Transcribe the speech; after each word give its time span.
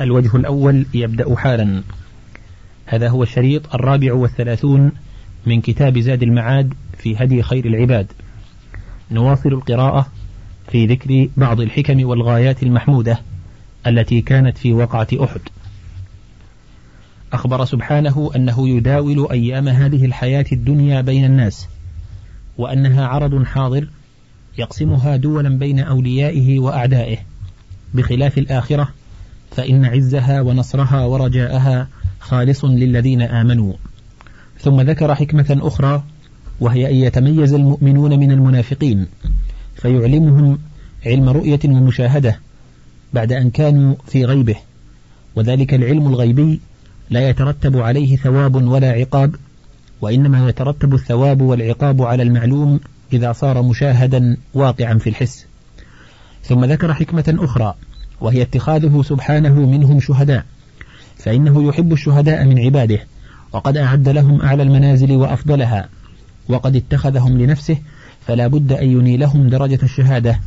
الوجه 0.00 0.36
الأول 0.36 0.86
يبدأ 0.94 1.36
حالا. 1.36 1.82
هذا 2.86 3.08
هو 3.08 3.22
الشريط 3.22 3.74
الرابع 3.74 4.12
والثلاثون 4.12 4.92
من 5.46 5.60
كتاب 5.60 5.98
زاد 5.98 6.22
المعاد 6.22 6.74
في 6.98 7.16
هدي 7.16 7.42
خير 7.42 7.66
العباد. 7.66 8.06
نواصل 9.10 9.48
القراءة 9.48 10.06
في 10.70 10.86
ذكر 10.86 11.28
بعض 11.36 11.60
الحكم 11.60 12.06
والغايات 12.06 12.62
المحمودة 12.62 13.20
التي 13.86 14.20
كانت 14.20 14.58
في 14.58 14.72
وقعة 14.72 15.08
أحد. 15.24 15.40
أخبر 17.32 17.64
سبحانه 17.64 18.30
أنه 18.36 18.68
يداول 18.68 19.30
أيام 19.30 19.68
هذه 19.68 20.04
الحياة 20.04 20.46
الدنيا 20.52 21.00
بين 21.00 21.24
الناس 21.24 21.68
وأنها 22.58 23.06
عرض 23.06 23.44
حاضر 23.44 23.88
يقسمها 24.58 25.16
دولا 25.16 25.58
بين 25.58 25.80
أوليائه 25.80 26.58
وأعدائه 26.58 27.18
بخلاف 27.94 28.38
الآخرة 28.38 28.88
فإن 29.50 29.84
عزها 29.84 30.40
ونصرها 30.40 31.04
ورجاءها 31.04 31.88
خالص 32.20 32.64
للذين 32.64 33.22
آمنوا. 33.22 33.72
ثم 34.60 34.80
ذكر 34.80 35.14
حكمة 35.14 35.58
أخرى 35.62 36.02
وهي 36.60 36.90
أن 36.90 36.94
يتميز 36.94 37.54
المؤمنون 37.54 38.18
من 38.18 38.32
المنافقين 38.32 39.06
فيعلمهم 39.76 40.58
علم 41.06 41.28
رؤية 41.28 41.60
ومشاهدة 41.64 42.38
بعد 43.12 43.32
أن 43.32 43.50
كانوا 43.50 43.94
في 44.06 44.24
غيبه 44.24 44.56
وذلك 45.36 45.74
العلم 45.74 46.06
الغيبي 46.06 46.60
لا 47.10 47.28
يترتب 47.28 47.76
عليه 47.76 48.16
ثواب 48.16 48.54
ولا 48.54 48.90
عقاب 48.90 49.34
وإنما 50.00 50.48
يترتب 50.48 50.94
الثواب 50.94 51.40
والعقاب 51.40 52.02
على 52.02 52.22
المعلوم 52.22 52.80
إذا 53.12 53.32
صار 53.32 53.62
مشاهدا 53.62 54.36
واقعا 54.54 54.94
في 54.94 55.10
الحس. 55.10 55.46
ثم 56.42 56.64
ذكر 56.64 56.94
حكمة 56.94 57.36
أخرى 57.38 57.74
وهي 58.20 58.42
اتخاذه 58.42 59.02
سبحانه 59.02 59.54
منهم 59.54 60.00
شهداء 60.00 60.44
فإنه 61.16 61.68
يحب 61.68 61.92
الشهداء 61.92 62.44
من 62.44 62.58
عباده 62.58 63.00
وقد 63.52 63.76
أعد 63.76 64.08
لهم 64.08 64.40
أعلى 64.40 64.62
المنازل 64.62 65.12
وأفضلها 65.12 65.88
وقد 66.48 66.76
اتخذهم 66.76 67.38
لنفسه 67.38 67.76
فلا 68.26 68.46
بد 68.46 68.72
أن 68.72 68.90
ينيلهم 68.90 69.48
درجة 69.48 69.78
الشهادة. 69.82 70.40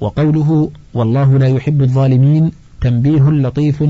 وقوله 0.00 0.70
والله 0.94 1.38
لا 1.38 1.48
يحب 1.48 1.82
الظالمين 1.82 2.50
تنبيه 2.80 3.30
لطيف 3.30 3.84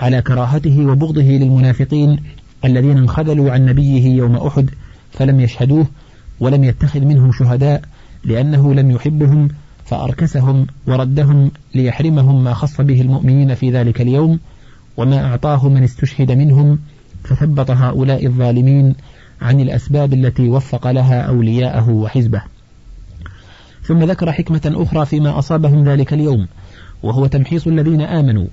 على 0.00 0.22
كراهته 0.22 0.86
وبغضه 0.86 1.22
للمنافقين 1.22 2.22
الذين 2.64 2.98
انخذلوا 2.98 3.50
عن 3.50 3.66
نبيه 3.66 4.16
يوم 4.16 4.36
أحد 4.36 4.70
فلم 5.12 5.40
يشهدوه 5.40 5.86
ولم 6.40 6.64
يتخذ 6.64 7.00
منهم 7.00 7.32
شهداء 7.32 7.82
لأنه 8.24 8.74
لم 8.74 8.90
يحبهم 8.90 9.48
فأركسهم 9.90 10.66
وردهم 10.86 11.50
ليحرمهم 11.74 12.44
ما 12.44 12.54
خص 12.54 12.80
به 12.80 13.00
المؤمنين 13.00 13.54
في 13.54 13.70
ذلك 13.70 14.00
اليوم 14.00 14.38
وما 14.96 15.24
أعطاه 15.24 15.68
من 15.68 15.82
استشهد 15.82 16.32
منهم 16.32 16.78
فثبط 17.24 17.70
هؤلاء 17.70 18.26
الظالمين 18.26 18.94
عن 19.42 19.60
الأسباب 19.60 20.12
التي 20.12 20.48
وفق 20.48 20.90
لها 20.90 21.20
أولياءه 21.20 21.90
وحزبه. 21.90 22.42
ثم 23.82 23.98
ذكر 23.98 24.32
حكمة 24.32 24.60
أخرى 24.66 25.06
فيما 25.06 25.38
أصابهم 25.38 25.84
ذلك 25.84 26.12
اليوم 26.12 26.46
وهو 27.02 27.26
تمحيص 27.26 27.66
الذين 27.66 28.00
آمنوا 28.00 28.46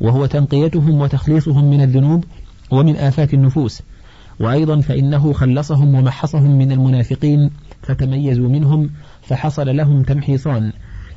وهو 0.00 0.26
تنقيتهم 0.26 1.00
وتخليصهم 1.00 1.70
من 1.70 1.80
الذنوب 1.80 2.24
ومن 2.70 2.96
آفات 2.96 3.34
النفوس. 3.34 3.82
وأيضا 4.40 4.80
فإنه 4.80 5.32
خلصهم 5.32 5.94
ومحصهم 5.94 6.58
من 6.58 6.72
المنافقين 6.72 7.50
فتميزوا 7.82 8.48
منهم 8.48 8.90
فحصل 9.22 9.76
لهم 9.76 10.02
تمحيصان 10.02 10.72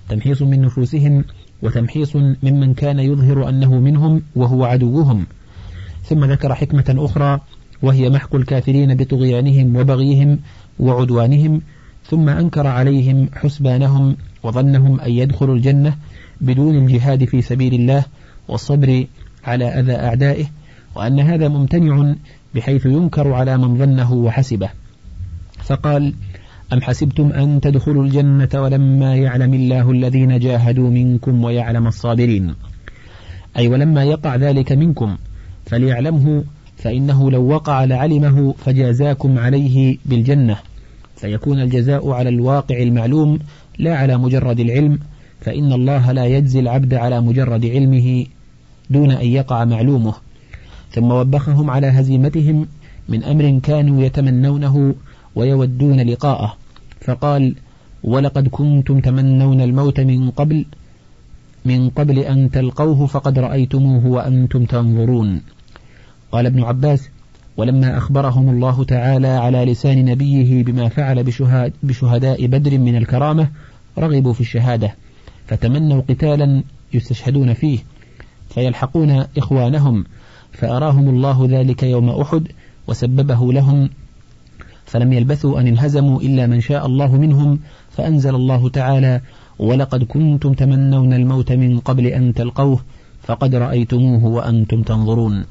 تمحيص 0.09 0.41
من 0.41 0.61
نفوسهم 0.61 1.25
وتمحيص 1.61 2.15
ممن 2.15 2.73
كان 2.73 2.99
يظهر 2.99 3.49
أنه 3.49 3.79
منهم 3.79 4.21
وهو 4.35 4.65
عدوهم. 4.65 5.25
ثم 6.03 6.25
ذكر 6.25 6.55
حكمة 6.55 6.95
أخرى 6.97 7.39
وهي 7.81 8.09
محق 8.09 8.35
الكافرين 8.35 8.95
بطغيانهم 8.95 9.75
وبغيهم 9.75 10.39
وعدوانهم 10.79 11.61
ثم 12.05 12.29
أنكر 12.29 12.67
عليهم 12.67 13.29
حسبانهم 13.33 14.17
وظنهم 14.43 14.99
أن 14.99 15.11
يدخلوا 15.11 15.55
الجنة 15.55 15.97
بدون 16.41 16.75
الجهاد 16.75 17.25
في 17.25 17.41
سبيل 17.41 17.73
الله 17.73 18.05
والصبر 18.47 19.05
على 19.43 19.65
أذى 19.65 19.95
أعدائه 19.95 20.45
وأن 20.95 21.19
هذا 21.19 21.47
ممتنع 21.47 22.15
بحيث 22.55 22.85
ينكر 22.85 23.33
على 23.33 23.57
من 23.57 23.77
ظنه 23.77 24.13
وحسبه. 24.13 24.69
فقال 25.63 26.13
أم 26.73 26.81
حسبتم 26.81 27.31
أن 27.31 27.61
تدخلوا 27.61 28.03
الجنة 28.03 28.49
ولما 28.55 29.15
يعلم 29.15 29.53
الله 29.53 29.91
الذين 29.91 30.39
جاهدوا 30.39 30.89
منكم 30.89 31.43
ويعلم 31.43 31.87
الصابرين؟ 31.87 32.53
أي 33.57 33.67
ولما 33.67 34.03
يقع 34.03 34.35
ذلك 34.35 34.71
منكم 34.71 35.17
فليعلمه 35.65 36.43
فإنه 36.77 37.31
لو 37.31 37.47
وقع 37.47 37.83
لعلمه 37.83 38.55
فجازاكم 38.57 39.39
عليه 39.39 39.97
بالجنة. 40.05 40.57
فيكون 41.15 41.61
الجزاء 41.61 42.09
على 42.09 42.29
الواقع 42.29 42.77
المعلوم 42.77 43.39
لا 43.79 43.97
على 43.97 44.17
مجرد 44.17 44.59
العلم 44.59 44.99
فإن 45.41 45.73
الله 45.73 46.11
لا 46.11 46.25
يجزي 46.25 46.59
العبد 46.59 46.93
على 46.93 47.21
مجرد 47.21 47.65
علمه 47.65 48.25
دون 48.89 49.11
أن 49.11 49.25
يقع 49.25 49.65
معلومه. 49.65 50.13
ثم 50.91 51.11
وبخهم 51.11 51.69
على 51.69 51.87
هزيمتهم 51.87 52.67
من 53.09 53.23
أمر 53.23 53.59
كانوا 53.63 54.03
يتمنونه 54.03 54.95
ويودون 55.37 56.01
لقاءه. 56.01 56.57
فقال 57.01 57.55
ولقد 58.03 58.47
كنتم 58.47 58.99
تمنون 58.99 59.61
الموت 59.61 59.99
من 59.99 60.29
قبل 60.29 60.65
من 61.65 61.89
قبل 61.89 62.19
أن 62.19 62.51
تلقوه 62.51 63.05
فقد 63.05 63.39
رأيتموه 63.39 64.05
وأنتم 64.05 64.65
تنظرون. 64.65 65.41
قال 66.31 66.45
ابن 66.45 66.63
عباس 66.63 67.09
ولما 67.57 67.97
أخبرهم 67.97 68.49
الله 68.49 68.83
تعالى 68.83 69.27
على 69.27 69.65
لسان 69.65 70.05
نبيه 70.05 70.63
بما 70.63 70.89
فعل 70.89 71.23
بشهداء 71.83 72.47
بدر 72.47 72.77
من 72.77 72.95
الكرامة 72.95 73.49
رغبوا 73.97 74.33
في 74.33 74.41
الشهادة 74.41 74.95
فتمنوا 75.47 76.01
قتالا 76.09 76.63
يستشهدون 76.93 77.53
فيه 77.53 77.79
فيلحقون 78.49 79.25
إخوانهم 79.37 80.05
فأراهم 80.51 81.09
الله 81.09 81.47
ذلك 81.49 81.83
يوم 81.83 82.09
أحد 82.09 82.47
وسببه 82.87 83.53
لهم 83.53 83.89
فلم 84.87 85.13
يلبثوا 85.13 85.59
أن 85.59 85.67
انهزموا 85.67 86.21
إلا 86.21 86.47
من 86.47 86.61
شاء 86.61 86.85
الله 86.85 87.15
منهم 87.15 87.59
فأنزل 87.91 88.35
الله 88.35 88.69
تعالى 88.69 89.21
ولقد 89.59 90.03
كنتم 90.03 90.53
تمنون 90.53 91.13
الموت 91.13 91.51
من 91.51 91.79
قبل 91.79 92.05
أن 92.07 92.33
تلقوه 92.33 92.79
فقد 93.23 93.55
رأيتموه 93.55 94.25
وأنتم 94.25 94.81
تنظرون 94.81 95.45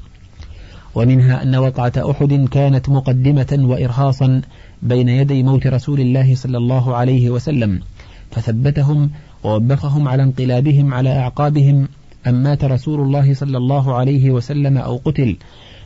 ومنها 0.95 1.43
أن 1.43 1.55
وقعة 1.55 2.11
أحد 2.11 2.47
كانت 2.51 2.89
مقدمة 2.89 3.57
وإرهاصا 3.61 4.41
بين 4.81 5.09
يدي 5.09 5.43
موت 5.43 5.67
رسول 5.67 5.99
الله 5.99 6.35
صلى 6.35 6.57
الله 6.57 6.95
عليه 6.95 7.29
وسلم 7.29 7.81
فثبتهم 8.31 9.09
ووبخهم 9.43 10.07
على 10.07 10.23
انقلابهم 10.23 10.93
على 10.93 11.09
أعقابهم 11.19 11.87
أن 12.27 12.43
مات 12.43 12.63
رسول 12.63 12.99
الله 12.99 13.33
صلى 13.33 13.57
الله 13.57 13.95
عليه 13.95 14.31
وسلم 14.31 14.77
أو 14.77 14.99
قتل 15.05 15.37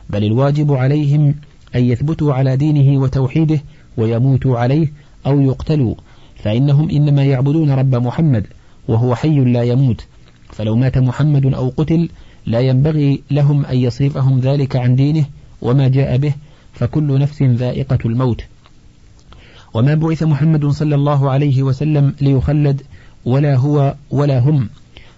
بل 0.09 0.23
الواجب 0.23 0.73
عليهم 0.73 1.35
أن 1.75 1.85
يثبتوا 1.85 2.33
على 2.33 2.57
دينه 2.57 3.01
وتوحيده 3.01 3.61
ويموتوا 3.97 4.59
عليه 4.59 4.91
أو 5.25 5.41
يقتلوا 5.41 5.95
فإنهم 6.35 6.89
إنما 6.89 7.23
يعبدون 7.23 7.71
رب 7.71 7.95
محمد 7.95 8.47
وهو 8.87 9.15
حي 9.15 9.39
لا 9.39 9.63
يموت. 9.63 10.05
فلو 10.49 10.75
مات 10.75 10.97
محمد 10.97 11.53
أو 11.53 11.73
قتل 11.77 12.09
لا 12.45 12.59
ينبغي 12.59 13.21
لهم 13.31 13.65
أن 13.65 13.77
يصرفهم 13.77 14.39
ذلك 14.39 14.75
عن 14.75 14.95
دينه 14.95 15.25
وما 15.61 15.87
جاء 15.87 16.17
به 16.17 16.33
فكل 16.73 17.19
نفس 17.19 17.43
ذائقة 17.43 17.99
الموت. 18.05 18.41
وما 19.73 19.95
بعث 19.95 20.23
محمد 20.23 20.65
صلى 20.65 20.95
الله 20.95 21.29
عليه 21.29 21.63
وسلم 21.63 22.13
ليخلد 22.21 22.81
ولا 23.25 23.55
هو 23.55 23.95
ولا 24.11 24.39
هم 24.39 24.69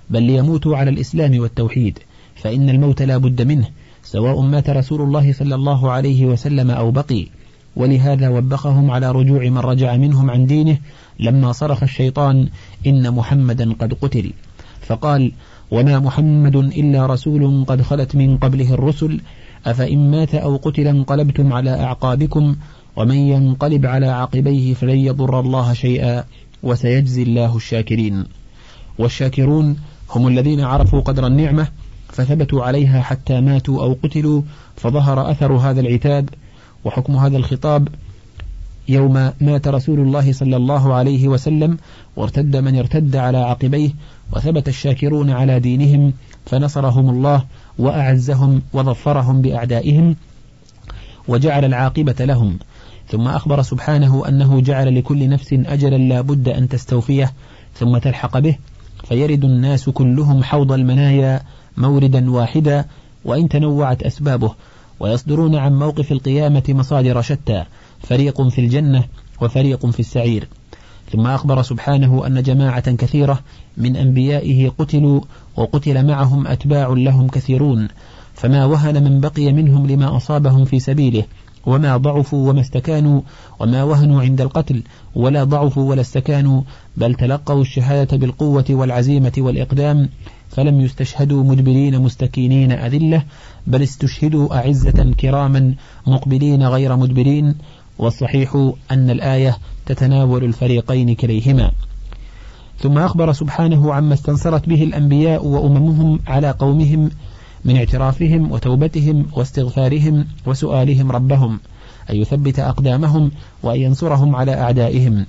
بل 0.09 0.23
ليموتوا 0.23 0.77
على 0.77 0.89
الإسلام 0.89 1.39
والتوحيد 1.39 1.99
فإن 2.35 2.69
الموت 2.69 3.01
لا 3.01 3.17
بد 3.17 3.41
منه. 3.41 3.69
سواء 4.03 4.41
مات 4.41 4.69
رسول 4.69 5.01
الله 5.01 5.33
صلى 5.33 5.55
الله 5.55 5.91
عليه 5.91 6.25
وسلم 6.25 6.71
أو 6.71 6.91
بقي. 6.91 7.27
ولهذا 7.75 8.29
وبخهم 8.29 8.91
على 8.91 9.11
رجوع 9.11 9.49
من 9.49 9.57
رجع 9.57 9.97
منهم 9.97 10.31
عن 10.31 10.45
دينه 10.45 10.77
لما 11.19 11.51
صرخ 11.51 11.83
الشيطان 11.83 12.49
إن 12.87 13.11
محمدا 13.11 13.73
قد 13.73 13.93
قتل. 13.93 14.33
فقال 14.81 15.31
وما 15.71 15.99
محمد 15.99 16.55
إلا 16.55 17.05
رسول 17.05 17.65
قد 17.67 17.81
خلت 17.81 18.15
من 18.15 18.37
قبله 18.37 18.73
الرسل. 18.73 19.21
أفإن 19.65 20.11
مات 20.11 20.35
أو 20.35 20.55
قتل 20.55 20.87
انقلبتم 20.87 21.53
على 21.53 21.83
أعقابكم 21.83 22.55
ومن 22.95 23.15
ينقلب 23.15 23.85
على 23.85 24.07
عقبيه 24.07 24.73
فلن 24.73 24.97
يضر 24.97 25.39
الله 25.39 25.73
شيئا 25.73 26.23
وسيجزي 26.63 27.23
الله 27.23 27.55
الشاكرين. 27.55 28.25
والشاكرون 28.99 29.77
هم 30.09 30.27
الذين 30.27 30.59
عرفوا 30.59 31.01
قدر 31.01 31.27
النعمة 31.27 31.67
فثبتوا 32.13 32.63
عليها 32.63 33.01
حتى 33.01 33.41
ماتوا 33.41 33.83
أو 33.83 33.97
قتلوا 34.03 34.41
فظهر 34.75 35.31
أثر 35.31 35.53
هذا 35.53 35.81
العتاب 35.81 36.29
وحكم 36.85 37.15
هذا 37.15 37.37
الخطاب 37.37 37.87
يوم 38.87 39.31
مات 39.41 39.67
رسول 39.67 39.99
الله 39.99 40.33
صلى 40.33 40.55
الله 40.55 40.93
عليه 40.93 41.27
وسلم 41.27 41.77
وارتد 42.15 42.55
من 42.57 42.75
ارتد 42.75 43.15
على 43.15 43.37
عقبيه 43.37 43.89
وثبت 44.33 44.67
الشاكرون 44.67 45.29
على 45.29 45.59
دينهم 45.59 46.13
فنصرهم 46.45 47.09
الله 47.09 47.45
وأعزهم 47.79 48.61
وظفرهم 48.73 49.41
بأعدائهم 49.41 50.15
وجعل 51.27 51.65
العاقبة 51.65 52.25
لهم. 52.25 52.59
ثم 53.07 53.27
أخبر 53.27 53.61
سبحانه 53.61 54.27
أنه 54.27 54.61
جعل 54.61 54.99
لكل 54.99 55.29
نفس 55.29 55.53
أجلا 55.53 55.97
لا 55.97 56.21
بد 56.21 56.49
أن 56.49 56.69
تستوفيه 56.69 57.33
ثم 57.75 57.97
تلحق 57.97 58.39
به 58.39 58.55
فيرد 59.07 59.45
الناس 59.45 59.89
كلهم 59.89 60.43
حوض 60.43 60.71
المنايا 60.71 61.41
موردا 61.77 62.31
واحدا 62.31 62.85
وإن 63.25 63.49
تنوعت 63.49 64.03
أسبابه. 64.03 64.53
ويصدرون 64.99 65.55
عن 65.55 65.79
موقف 65.79 66.11
القيامة 66.11 66.63
مصادر 66.69 67.21
شتى. 67.21 67.63
فريق 67.99 68.41
في 68.41 68.61
الجنة 68.61 69.03
وفريق 69.41 69.85
في 69.85 69.99
السعير. 69.99 70.47
ثم 71.11 71.27
أخبر 71.27 71.61
سبحانه 71.61 72.27
أن 72.27 72.43
جماعة 72.43 72.95
كثيرة 72.95 73.39
من 73.77 73.95
أنبيائه 73.95 74.69
قتلوا 74.69 75.21
وقتل 75.55 76.07
معهم 76.07 76.47
أتباع 76.47 76.87
لهم 76.87 77.27
كثيرون. 77.27 77.87
فما 78.33 78.65
وهن 78.65 79.03
من 79.03 79.19
بقي 79.19 79.53
منهم 79.53 79.87
لما 79.87 80.17
أصابهم 80.17 80.65
في 80.65 80.79
سبيله. 80.79 81.23
وما 81.65 81.97
ضعفوا 81.97 82.49
وما 82.49 82.61
استكانوا 82.61 83.21
وما 83.59 83.83
وهنوا 83.83 84.21
عند 84.21 84.41
القتل 84.41 84.83
ولا 85.15 85.43
ضعفوا 85.43 85.89
ولا 85.89 86.01
استكانوا 86.01 86.61
بل 86.97 87.15
تلقوا 87.15 87.61
الشهادة 87.61 88.17
بالقوة 88.17 88.65
والعزيمة 88.69 89.31
والإقدام 89.37 90.09
فلم 90.49 90.81
يستشهدوا 90.81 91.43
مدبرين 91.43 92.01
مستكينين 92.01 92.71
أذلة 92.71 93.23
بل 93.67 93.83
استشهدوا 93.83 94.55
أعزة 94.57 95.13
كراما 95.19 95.73
مقبلين 96.07 96.63
غير 96.63 96.95
مدبرين 96.95 97.55
والصحيح 97.97 98.71
أن 98.91 99.09
الآية 99.09 99.57
تتناول 99.85 100.43
الفريقين 100.43 101.15
كليهما. 101.15 101.71
ثم 102.79 102.97
أخبر 102.97 103.33
سبحانه 103.33 103.93
عما 103.93 104.13
استنصرت 104.13 104.69
به 104.69 104.83
الأنبياء 104.83 105.45
وأممهم 105.45 106.19
على 106.27 106.51
قومهم 106.51 107.09
من 107.65 107.77
اعترافهم 107.77 108.51
وتوبتهم 108.51 109.25
واستغفارهم 109.33 110.25
وسؤالهم 110.45 111.11
ربهم 111.11 111.59
أن 112.09 112.15
يثبت 112.15 112.59
أقدامهم 112.59 113.31
وأن 113.63 113.79
ينصرهم 113.79 114.35
على 114.35 114.53
أعدائهم. 114.53 115.25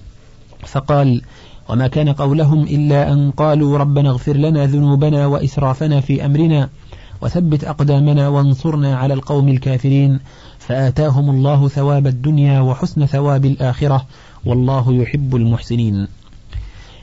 فقال 0.67 1.23
وما 1.69 1.89
كان 1.89 2.09
قولهم 2.09 2.63
إلا 2.63 3.13
أن 3.13 3.31
قالوا 3.31 3.79
ربنا 3.79 4.11
اغفر 4.11 4.37
لنا 4.37 4.67
ذنوبنا 4.67 5.27
وإسرافنا 5.27 6.01
في 6.01 6.25
أمرنا 6.27 6.69
وثبت 7.23 7.65
أقدامنا 7.65 8.29
وانصرنا 8.29 8.97
على 8.97 9.15
القوم 9.15 9.49
الكافرين 9.49 10.21
فآتاهم 10.59 11.31
الله 11.31 11.69
ثواب 11.69 12.07
الدنيا 12.07 12.61
وحسن 12.61 13.07
ثواب 13.07 13.45
الآخرة 13.45 14.07
والله 14.45 14.95
يحب 14.95 15.37
المحسنين. 15.37 16.09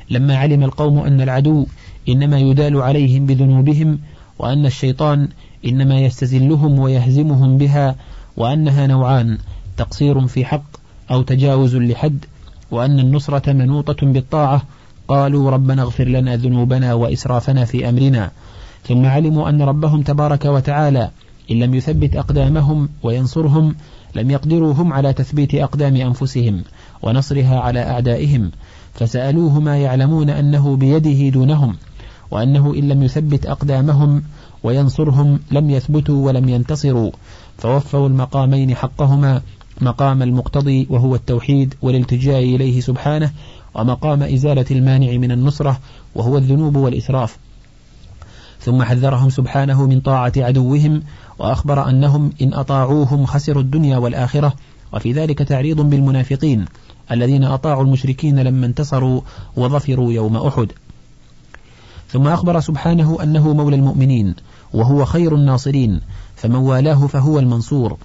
لما 0.09 0.37
علم 0.37 0.63
القوم 0.63 0.99
أن 0.99 1.21
العدو 1.21 1.65
إنما 2.09 2.39
يدال 2.39 2.81
عليهم 2.81 3.25
بذنوبهم 3.25 3.99
وأن 4.41 4.65
الشيطان 4.65 5.27
إنما 5.65 5.99
يستزلهم 5.99 6.79
ويهزمهم 6.79 7.57
بها 7.57 7.95
وأنها 8.37 8.87
نوعان 8.87 9.37
تقصير 9.77 10.27
في 10.27 10.45
حق 10.45 10.63
أو 11.11 11.21
تجاوز 11.21 11.75
لحد 11.75 12.25
وأن 12.71 12.99
النصرة 12.99 13.53
منوطة 13.53 14.07
بالطاعة 14.07 14.61
قالوا 15.07 15.51
ربنا 15.51 15.81
اغفر 15.81 16.03
لنا 16.03 16.35
ذنوبنا 16.35 16.93
وإسرافنا 16.93 17.65
في 17.65 17.89
أمرنا. 17.89 18.31
ثم 18.87 19.05
علموا 19.05 19.49
أن 19.49 19.61
ربهم 19.61 20.01
تبارك 20.01 20.45
وتعالى 20.45 21.09
إن 21.51 21.59
لم 21.59 21.75
يثبت 21.75 22.15
أقدامهم 22.15 22.89
وينصرهم 23.03 23.75
لم 24.15 24.31
يقدروا 24.31 24.73
هم 24.73 24.93
على 24.93 25.13
تثبيت 25.13 25.55
أقدام 25.55 25.95
أنفسهم 25.95 26.63
ونصرها 27.01 27.59
على 27.59 27.79
أعدائهم. 27.79 28.51
فسألوه 28.93 29.59
ما 29.59 29.77
يعلمون 29.77 30.29
أنه 30.29 30.75
بيده 30.75 31.29
دونهم. 31.29 31.75
وأنه 32.31 32.73
إن 32.73 32.87
لم 32.87 33.03
يثبت 33.03 33.45
أقدامهم 33.45 34.23
وينصرهم 34.63 35.39
لم 35.51 35.69
يثبتوا 35.69 36.25
ولم 36.25 36.49
ينتصروا. 36.49 37.11
فوفوا 37.57 38.07
المقامين 38.07 38.75
حقهما 38.75 39.41
مقام 39.81 40.23
المقتضي 40.23 40.87
وهو 40.89 41.15
التوحيد 41.15 41.73
والالتجاء 41.81 42.39
إليه 42.39 42.81
سبحانه 42.81 43.31
ومقام 43.75 44.23
إزالة 44.23 44.65
المانع 44.71 45.17
من 45.17 45.31
النصرة 45.31 45.79
وهو 46.15 46.37
الذنوب 46.37 46.75
والإسراف. 46.75 47.37
ثم 48.59 48.83
حذرهم 48.83 49.29
سبحانه 49.29 49.85
من 49.85 49.99
طاعة 49.99 50.33
عدوهم 50.37 51.03
وأخبر 51.39 51.89
أنهم 51.89 52.31
إن 52.41 52.53
أطاعوهم 52.53 53.25
خسروا 53.25 53.61
الدنيا 53.61 53.97
والآخرة. 53.97 54.53
وفي 54.93 55.11
ذلك 55.13 55.39
تعريض 55.39 55.81
بالمنافقين 55.81 56.65
الذين 57.11 57.43
أطاعوا 57.43 57.83
المشركين 57.83 58.39
لما 58.39 58.65
انتصروا 58.65 59.21
وظفروا 59.55 60.13
يوم 60.13 60.37
أحد. 60.37 60.71
ثم 62.11 62.27
أخبر 62.27 62.59
سبحانه 62.59 63.17
أنه 63.23 63.53
مولى 63.53 63.75
المؤمنين 63.75 64.35
وهو 64.73 65.05
خير 65.05 65.35
الناصرين 65.35 66.01
فمن 66.35 66.55
والاه 66.55 67.07
فهو 67.07 67.39
المنصور. 67.39 67.97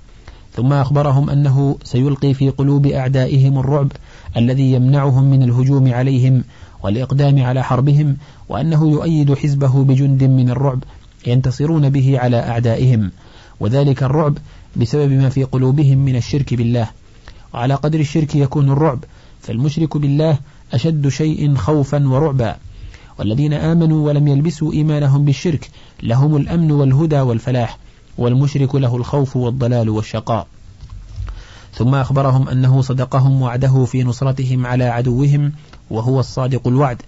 ثم 0.57 0.73
أخبرهم 0.73 1.31
أنه 1.31 1.79
سيلقي 1.85 2.35
في 2.35 2.51
قلوب 2.51 2.87
أعدائهم 2.87 3.59
الرعب 3.59 3.93
الذي 4.37 4.73
يمنعهم 4.73 5.25
من 5.25 5.43
الهجوم 5.43 5.95
عليهم 5.95 6.45
والإقدام 6.83 7.43
على 7.43 7.65
حربهم 7.65 8.17
وأنه 8.49 8.91
يؤيد 8.91 9.35
حزبه 9.35 9.85
بجند 9.85 10.25
من 10.25 10.51
الرعب 10.51 10.85
ينتصرون 11.27 11.91
به 11.91 12.19
على 12.19 12.37
أعدائهم. 12.37 13.11
وذلك 13.61 14.03
الرعب 14.03 14.39
بسبب 14.77 15.13
ما 15.13 15.29
في 15.29 15.45
قلوبهم 15.45 15.99
من 15.99 16.17
الشرك 16.17 16.55
بالله. 16.55 16.91
وعلى 17.55 17.75
قدر 17.75 18.01
الشرك 18.01 18.35
يكون 18.35 18.71
الرعب 18.71 19.05
فالمشرك 19.41 19.97
بالله 19.97 20.39
أشد 20.73 21.09
شيء 21.09 21.55
خوفا 21.55 22.09
ورعبا. 22.09 22.57
والذين 23.19 23.53
آمنوا 23.53 24.07
ولم 24.07 24.29
يلبسوا 24.29 24.73
إيمانهم 24.73 25.25
بالشرك 25.25 25.71
لهم 26.03 26.37
الأمن 26.37 26.73
والهدى 26.73 27.21
والفلاح 27.21 27.79
والمشرك 28.19 28.75
له 28.75 28.97
الخوف 28.97 29.37
والضلال 29.37 29.89
والشقاء. 29.89 30.47
ثم 31.75 31.95
أخبرهم 31.95 32.49
أنه 32.49 32.83
صدقهم 32.83 33.43
وعده 33.43 33.85
في 33.85 34.05
نصرتهم 34.05 34.67
على 34.67 34.85
عدوهم 34.85 35.53
وهو 35.91 36.21
الصادق 36.21 36.69
الوعد 36.69 37.03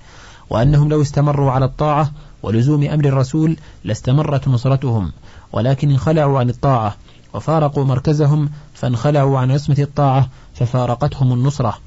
وأنهم 0.50 0.88
لو 0.88 1.02
استمروا 1.02 1.50
على 1.50 1.64
الطاعة 1.64 2.10
ولزوم 2.42 2.82
أمر 2.84 3.04
الرسول 3.04 3.56
لاستمرت 3.84 4.48
نصرتهم 4.48 5.12
ولكن 5.52 5.90
انخلعوا 5.90 6.38
عن 6.38 6.48
الطاعة 6.48 6.96
وفارقوا 7.34 7.84
مركزهم 7.84 8.50
فانخلعوا 8.74 9.38
عن 9.38 9.50
عصمة 9.50 9.76
الطاعة 9.78 10.28
ففارقتهم 10.54 11.32
النصرة. 11.32 11.78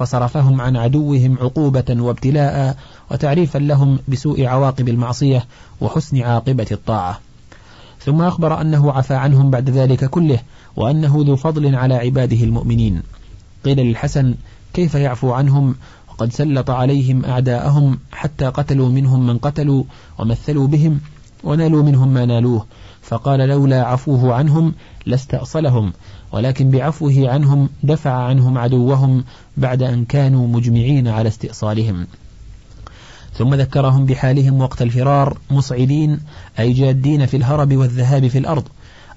فصرفهم 0.00 0.60
عن 0.60 0.76
عدوهم 0.76 1.38
عقوبة 1.40 1.84
وابتلاء 1.90 2.76
وتعريفا 3.10 3.58
لهم 3.58 3.98
بسوء 4.08 4.46
عواقب 4.46 4.88
المعصية 4.88 5.44
وحسن 5.80 6.22
عاقبة 6.22 6.66
الطاعة. 6.72 7.20
ثم 8.00 8.22
أخبر 8.22 8.60
أنه 8.60 8.92
عفى 8.92 9.14
عنهم 9.14 9.50
بعد 9.50 9.70
ذلك 9.70 10.04
كله 10.04 10.38
وأنه 10.76 11.24
ذو 11.26 11.36
فضل 11.36 11.74
على 11.74 11.94
عباده 11.94 12.44
المؤمنين. 12.44 13.02
قيل 13.64 13.80
للحسن 13.80 14.34
كيف 14.72 14.94
يعفو 14.94 15.32
عنهم؟ 15.32 15.74
وقد 16.08 16.32
سلط 16.32 16.70
عليهم 16.70 17.24
أعداءهم 17.24 17.98
حتى 18.12 18.46
قتلوا 18.46 18.88
منهم 18.88 19.26
من 19.26 19.38
قتلوا 19.38 19.84
ومثلوا 20.18 20.66
بهم 20.66 21.00
ونالوا 21.44 21.82
منهم 21.82 22.08
ما 22.08 22.26
نالوه. 22.26 22.66
فقال 23.02 23.40
لولا 23.40 23.86
عفوه 23.86 24.34
عنهم 24.34 24.74
لاستأصلهم 25.06 25.92
ولكن 26.32 26.70
بعفوه 26.70 27.30
عنهم 27.30 27.68
دفع 27.82 28.10
عنهم 28.10 28.58
عدوهم 28.58 29.24
بعد 29.56 29.82
أن 29.82 30.04
كانوا 30.04 30.46
مجمعين 30.46 31.08
على 31.08 31.28
استئصالهم. 31.28 32.06
ثم 33.34 33.54
ذكرهم 33.54 34.06
بحالهم 34.06 34.60
وقت 34.60 34.82
الفرار 34.82 35.38
مصعدين 35.50 36.20
أي 36.58 36.72
جادين 36.72 37.26
في 37.26 37.36
الهرب 37.36 37.76
والذهاب 37.76 38.28
في 38.28 38.38
الأرض 38.38 38.64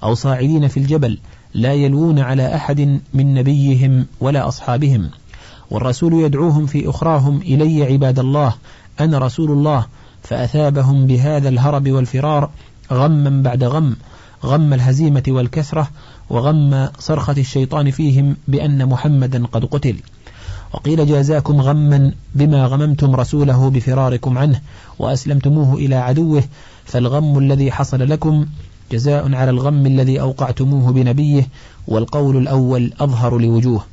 أو 0.03 0.13
صاعدين 0.13 0.67
في 0.67 0.77
الجبل 0.77 1.19
لا 1.53 1.73
يلوون 1.73 2.19
على 2.19 2.55
أحد 2.55 2.99
من 3.13 3.33
نبيهم 3.33 4.05
ولا 4.19 4.47
أصحابهم. 4.47 5.09
والرسول 5.71 6.13
يدعوهم 6.13 6.65
في 6.65 6.89
أخراهم 6.89 7.37
إلي 7.41 7.83
عباد 7.83 8.19
الله 8.19 8.53
أنا 8.99 9.17
رسول 9.17 9.51
الله 9.51 9.85
فأثابهم 10.23 11.07
بهذا 11.07 11.49
الهرب 11.49 11.89
والفرار 11.89 12.49
غما 12.91 13.41
بعد 13.41 13.63
غم 13.63 13.95
غم 14.45 14.73
الهزيمة 14.73 15.23
والكثرة 15.27 15.89
وغم 16.33 16.89
صرخة 16.99 17.35
الشيطان 17.37 17.91
فيهم 17.91 18.35
بأن 18.47 18.85
محمدا 18.85 19.45
قد 19.45 19.65
قتل. 19.65 19.95
وقيل 20.73 21.07
جازاكم 21.07 21.61
غما 21.61 22.11
بما 22.35 22.65
غممتم 22.65 23.15
رسوله 23.15 23.69
بفراركم 23.69 24.37
عنه 24.37 24.61
وأسلمتموه 24.99 25.73
إلى 25.75 25.95
عدوه 25.95 26.43
فالغم 26.85 27.37
الذي 27.39 27.71
حصل 27.71 28.09
لكم 28.09 28.45
جزاء 28.91 29.33
على 29.35 29.49
الغم 29.49 29.85
الذي 29.85 30.21
أوقعتموه 30.21 30.91
بنبيه 30.91 31.47
والقول 31.87 32.37
الأول 32.37 32.93
أظهر 32.99 33.37
لوجوه. 33.37 33.83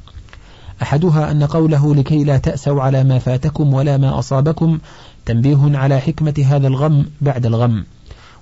أحدها 0.82 1.30
أن 1.30 1.44
قوله 1.44 1.94
لكي 1.94 2.24
لا 2.24 2.38
تأسوا 2.38 2.82
على 2.82 3.04
ما 3.04 3.18
فاتكم 3.18 3.74
ولا 3.74 3.96
ما 3.96 4.18
أصابكم 4.18 4.78
تنبيه 5.26 5.78
على 5.78 6.00
حكمة 6.00 6.34
هذا 6.46 6.66
الغم 6.66 7.06
بعد 7.20 7.46
الغم 7.46 7.84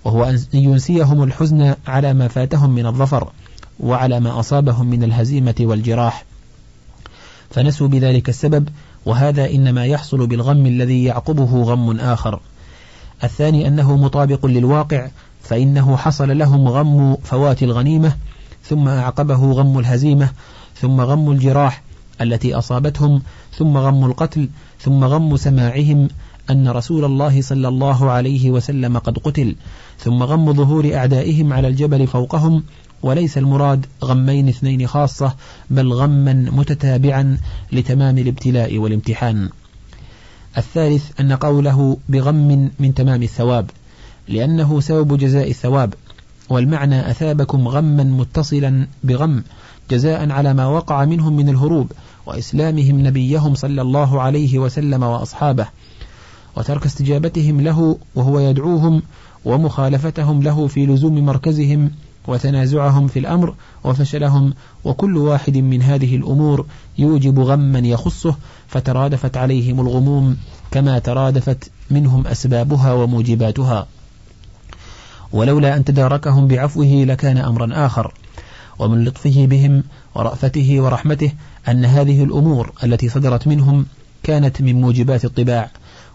وهو 0.05 0.25
أن 0.25 0.39
ينسيهم 0.53 1.23
الحزن 1.23 1.75
على 1.87 2.15
ما 2.15 2.29
فاتهم 2.29 2.71
من 2.71 2.87
الظفر. 2.87 3.33
وعلى 3.81 4.21
ما 4.21 4.41
أصابهم 4.41 4.87
من 4.87 5.05
الهزيمة 5.05 5.55
والجراح. 5.61 6.25
فنسوا 7.51 7.89
بذلك 7.89 8.29
السبب 8.29 8.69
وهذا 9.07 9.51
إنما 9.51 9.87
يحصل 9.87 10.27
بالغم 10.27 10.67
الذي 10.67 11.05
يعقبه 11.05 11.63
غم 11.63 12.01
آخر. 12.01 12.41
الثاني 13.25 13.69
أنه 13.69 13.97
مطابق 13.97 14.47
للواقع 14.47 15.09
فإنه 15.43 15.97
حصل 15.97 16.39
لهم 16.39 16.69
غم 16.69 17.17
فوات 17.25 17.63
الغنيمة 17.63 18.17
ثم 18.65 18.89
أعقبه 18.89 19.53
غم 19.53 19.79
الهزيمة 19.79 20.31
ثم 20.75 21.01
غم 21.01 21.31
الجراح 21.31 21.83
التي 22.21 22.55
أصابتهم 22.55 23.23
ثم 23.59 23.77
غم 23.77 24.05
القتل 24.05 24.49
ثم 24.81 25.05
غم 25.05 25.37
سماعهم 25.37 26.09
أن 26.51 26.69
رسول 26.69 27.05
الله 27.05 27.43
صلى 27.43 27.69
الله 27.69 28.11
عليه 28.11 28.51
وسلم 28.51 28.99
قد 28.99 29.19
قتل 29.19 29.57
ثم 29.99 30.23
غم 30.23 30.53
ظهور 30.53 30.95
أعدائهم 30.95 31.53
على 31.53 31.69
الجبل 31.69 32.07
فوقهم 32.07 32.63
وليس 33.03 33.39
المراد 33.39 33.87
غمين 34.05 34.49
اثنين 34.49 34.87
خاصة 34.87 35.35
بل 35.71 35.93
غما 35.93 36.33
متتابعا 36.33 37.39
لتمام 37.73 38.19
الابتلاء 38.19 38.79
والامتحان. 38.79 39.49
الثالث 40.59 41.21
أن 41.21 41.33
قوله 41.33 41.97
بغم 42.09 42.71
من 42.79 42.95
تمام 42.95 43.23
الثواب 43.23 43.71
لأنه 44.29 44.81
سبب 44.81 45.19
جزاء 45.19 45.51
الثواب. 45.51 45.95
والمعنى 46.49 47.11
أثابكم 47.11 47.69
غما 47.69 48.05
متصلا 48.05 48.87
بغم 49.05 49.43
جزاء 49.91 50.31
على 50.31 50.55
ما 50.55 50.67
وقع 50.67 51.05
منهم 51.05 51.37
من 51.37 51.49
الهروب 51.49 51.93
وإسلامهم 52.27 53.07
نبيهم 53.07 53.55
صلى 53.55 53.83
الله 53.83 54.21
عليه 54.21 54.59
وسلم 54.59 55.03
وأصحابه. 55.03 55.67
وترك 56.57 56.87
استجابتهم 56.87 57.61
له 57.61 57.99
وهو 58.15 58.41
يدعوهم 58.41 59.03
ومخالفتهم 59.45 60.43
له 60.43 60.67
في 60.67 60.87
لزوم 60.87 61.25
مركزهم 61.27 61.91
وتنازعهم 62.29 63.07
في 63.07 63.19
الأمر 63.19 63.55
وفشلهم 63.85 64.55
وكل 64.85 65.17
واحد 65.17 65.57
من 65.57 65.83
هذه 65.83 66.17
الأمور 66.17 66.67
يوجب 66.99 67.41
غما 67.41 67.79
يخصه 67.79 68.37
فترادفت 68.69 69.37
عليهم 69.37 69.81
الغموم 69.81 70.37
كما 70.71 70.99
ترادفت 70.99 71.71
منهم 71.91 72.27
أسبابها 72.27 72.93
وموجباتها. 72.93 73.87
ولولا 75.33 75.77
أن 75.77 75.85
تداركهم 75.85 76.47
بعفوه 76.47 77.05
لكان 77.09 77.39
أمرا 77.39 77.87
آخر. 77.87 78.15
ومن 78.79 79.05
لطفه 79.05 79.47
بهم 79.47 79.83
ورأفته 80.15 80.81
ورحمته 80.81 81.33
أن 81.69 81.85
هذه 81.85 82.25
الأمور 82.25 82.73
التي 82.85 83.09
صدرت 83.09 83.47
منهم 83.47 83.87
كانت 84.23 84.63
من 84.63 84.81
موجبات 84.81 85.25
الطباع 85.25 85.71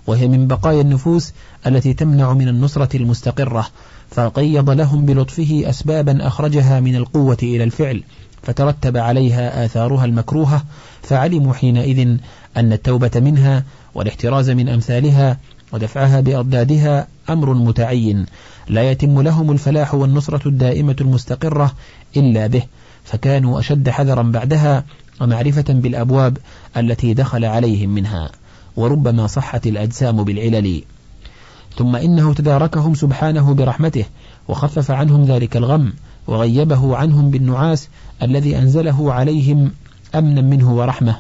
وهي 0.08 0.28
من 0.28 0.48
بقايا 0.48 0.82
النفوس 0.82 1.34
التي 1.68 1.94
تمنع 1.94 2.34
من 2.34 2.48
النصرة 2.48 2.98
المستقرة 2.98 3.68
فقيض 4.14 4.70
لهم 4.70 5.06
بلطفه 5.06 5.64
أسبابا 5.66 6.28
أخرجها 6.28 6.80
من 6.80 6.96
القوة 6.96 7.38
إلى 7.44 7.64
الفعل 7.64 8.04
فترتب 8.44 8.98
عليها 8.98 9.66
آثارها 9.66 10.06
المكروهة 10.06 10.64
فعلموا 11.02 11.54
حينئذ 11.54 12.18
أن 12.58 12.74
التوبة 12.74 13.12
منها 13.16 13.64
والاحتراز 13.96 14.50
من 14.50 14.70
أمثالها 14.70 15.38
ودفعها 15.72 16.20
بأضدادها 16.20 17.08
أمر 17.30 17.54
متعين 17.54 18.26
لا 18.68 18.92
يتم 18.92 19.22
لهم 19.22 19.52
الفلاح 19.52 19.94
والنصرة 19.96 20.48
الدائمة 20.48 20.96
المستقرة 21.02 21.74
إلا 22.18 22.48
به 22.48 22.64
فكانوا 23.04 23.60
أشد 23.60 23.90
حذرا 23.90 24.22
بعدها 24.22 24.84
ومعرفة 25.22 25.66
بالأبواب 25.74 26.38
التي 26.78 27.14
دخل 27.14 27.46
عليهم 27.46 27.90
منها 27.90 28.30
وربما 28.76 29.28
صحت 29.28 29.68
الأجسام 29.68 30.24
بالعلل. 30.24 30.84
ثم 31.78 31.96
إنه 31.96 32.34
تداركهم 32.34 32.96
سبحانه 32.96 33.54
برحمته 33.54 34.06
وخفف 34.48 34.92
عنهم 34.92 35.26
ذلك 35.26 35.58
الغم 35.58 35.94
وغيبه 36.28 36.98
عنهم 36.98 37.32
بالنعاس 37.32 37.88
الذي 38.22 38.58
أنزله 38.58 39.14
عليهم 39.14 39.72
أمنا 40.16 40.42
منه 40.42 40.74
ورحمة. 40.74 41.16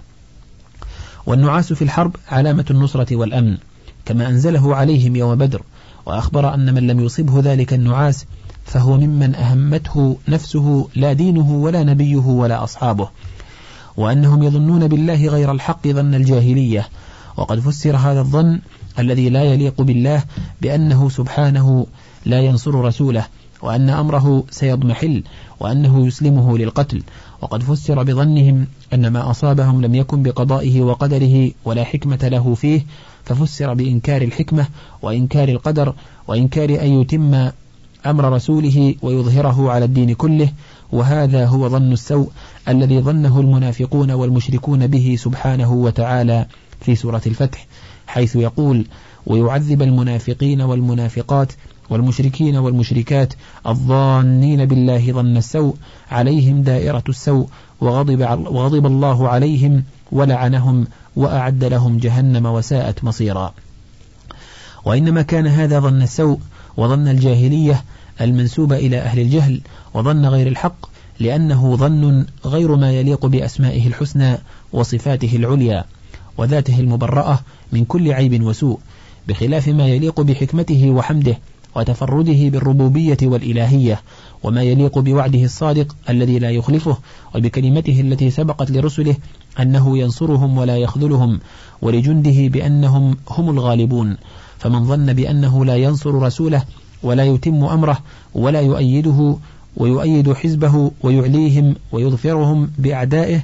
والنعاس 1.25 1.74
في 1.74 1.81
الحرب 1.81 2.15
علامة 2.31 2.65
النصرة 2.72 3.15
والأمن 3.15 3.57
كما 4.05 4.29
أنزله 4.29 4.75
عليهم 4.75 5.15
يوم 5.15 5.36
بدر 5.36 5.62
وأخبر 6.05 6.53
أن 6.53 6.74
من 6.74 6.88
لم 6.88 7.00
يصبه 7.00 7.39
ذلك 7.39 7.74
النعاس 7.74 8.25
فهو 8.65 8.98
ممن 8.98 9.36
أهمته 9.36 10.17
نفسه 10.27 10.88
لا 10.95 11.13
دينه 11.13 11.51
ولا 11.51 11.83
نبيه 11.83 12.25
ولا 12.25 12.63
أصحابه. 12.63 13.10
وأنهم 13.98 14.43
يظنون 14.43 14.88
بالله 14.88 15.27
غير 15.27 15.51
الحق 15.51 15.88
ظن 15.88 16.15
الجاهلية 16.15 16.88
وقد 17.38 17.60
فسر 17.60 17.98
هذا 17.98 18.19
الظن 18.19 18.60
الذي 19.00 19.29
لا 19.29 19.43
يليق 19.43 19.81
بالله 19.81 20.23
بأنه 20.62 21.09
سبحانه 21.09 21.88
لا 22.25 22.41
ينصر 22.41 22.75
رسوله 22.75 23.25
وأن 23.62 23.89
أمره 23.89 24.43
سيضمحل 24.51 25.23
وأنه 25.59 26.07
يسلمه 26.07 26.57
للقتل. 26.57 27.03
وقد 27.41 27.63
فسر 27.63 28.03
بظنهم 28.03 28.67
أن 28.93 29.07
ما 29.07 29.31
أصابهم 29.31 29.81
لم 29.81 29.95
يكن 29.95 30.23
بقضائه 30.23 30.81
وقدره 30.81 31.51
ولا 31.65 31.83
حكمة 31.83 32.19
له 32.23 32.53
فيه 32.53 32.85
ففسر 33.25 33.73
بإنكار 33.73 34.21
الحكمة 34.21 34.67
وإنكار 35.01 35.50
القدر 35.50 35.93
وإنكار 36.27 36.69
أن 36.69 37.01
يتم 37.01 37.50
أمر 38.05 38.33
رسوله 38.33 38.95
ويظهره 39.01 39.71
على 39.71 39.85
الدين 39.85 40.13
كله. 40.13 40.50
وهذا 40.91 41.45
هو 41.45 41.69
ظن 41.69 41.91
السوء 41.91 42.29
الذي 42.67 43.00
ظنه 43.00 43.39
المنافقون 43.39 44.12
والمشركون 44.12 44.88
به 44.88 45.15
سبحانه 45.19 45.73
وتعالى 45.73 46.45
في 46.81 46.95
سورة 46.95 47.21
الفتح. 47.27 47.65
حيث 48.07 48.36
يقول 48.36 48.86
ويعذب 49.25 49.81
المنافقين 49.81 50.62
والمنافقات 50.62 51.53
والمشركين 51.89 52.55
والمشركات 52.55 53.33
الظانين 53.67 54.65
بالله 54.65 55.12
ظن 55.12 55.38
السوء 55.38 55.75
عليهم 56.12 56.62
دائرة 56.62 57.03
السوء 57.10 57.48
وغضب, 57.81 58.22
وغضب 58.22 58.86
الله 58.86 59.29
عليهم 59.29 59.83
ولعنهم 60.12 60.88
وأعد 61.15 61.63
لهم 61.63 61.98
جهنم 61.98 62.45
وساءت 62.45 63.03
مصيرا. 63.03 63.53
وإنما 64.86 65.22
كان 65.22 65.48
هذا 65.48 65.79
ظن 65.79 66.01
السوء 66.01 66.39
وظن 66.77 67.07
الجاهلية 67.07 67.83
المنسوب 68.22 68.74
إلى 68.74 68.98
أهل 69.00 69.19
الجهل 69.19 69.62
وظن 69.93 70.25
غير 70.25 70.48
الحق 70.48 70.86
لأنه 71.19 71.75
ظن 71.75 72.25
غير 72.45 72.75
ما 72.75 72.91
يليق 72.91 73.25
بأسمائه 73.25 73.88
الحسنى 73.88 74.38
وصفاته 74.74 75.36
العليا 75.36 75.86
وذاته 76.38 76.79
المبرأة 76.79 77.39
من 77.74 77.86
كل 77.86 78.12
عيب 78.12 78.44
وسوء 78.44 78.80
بخلاف 79.27 79.68
ما 79.68 79.88
يليق 79.88 80.22
بحكمته 80.22 80.92
وحمده 80.92 81.38
وتفرده 81.75 82.50
بالربوبية 82.50 83.18
والإلهية 83.24 84.01
وما 84.44 84.63
يليق 84.63 85.00
بوعده 85.00 85.44
الصادق 85.44 85.96
الذي 86.10 86.39
لا 86.39 86.50
يخلفه 86.50 86.98
وبكلمته 87.36 88.01
التي 88.01 88.30
سبقت 88.30 88.72
لرسله 88.72 89.15
أنه 89.60 89.98
ينصرهم 89.98 90.58
ولا 90.58 90.77
يخذلهم 90.77 91.39
ولجنده 91.82 92.48
بأنهم 92.48 93.18
هم 93.30 93.50
الغالبون. 93.50 94.18
فمن 94.60 94.86
ظن 94.86 95.13
بأنه 95.13 95.65
لا 95.65 95.75
ينصر 95.75 96.15
رسوله 96.15 96.63
ولا 97.03 97.24
يتم 97.24 97.63
أمره 97.63 98.00
ولا 98.34 98.62
يؤيده 98.62 99.38
ويؤيد 99.77 100.34
حزبه 100.34 100.92
ويعليهم 101.03 101.75
ويظفرهم 101.92 102.72
بأعدائه 102.77 103.44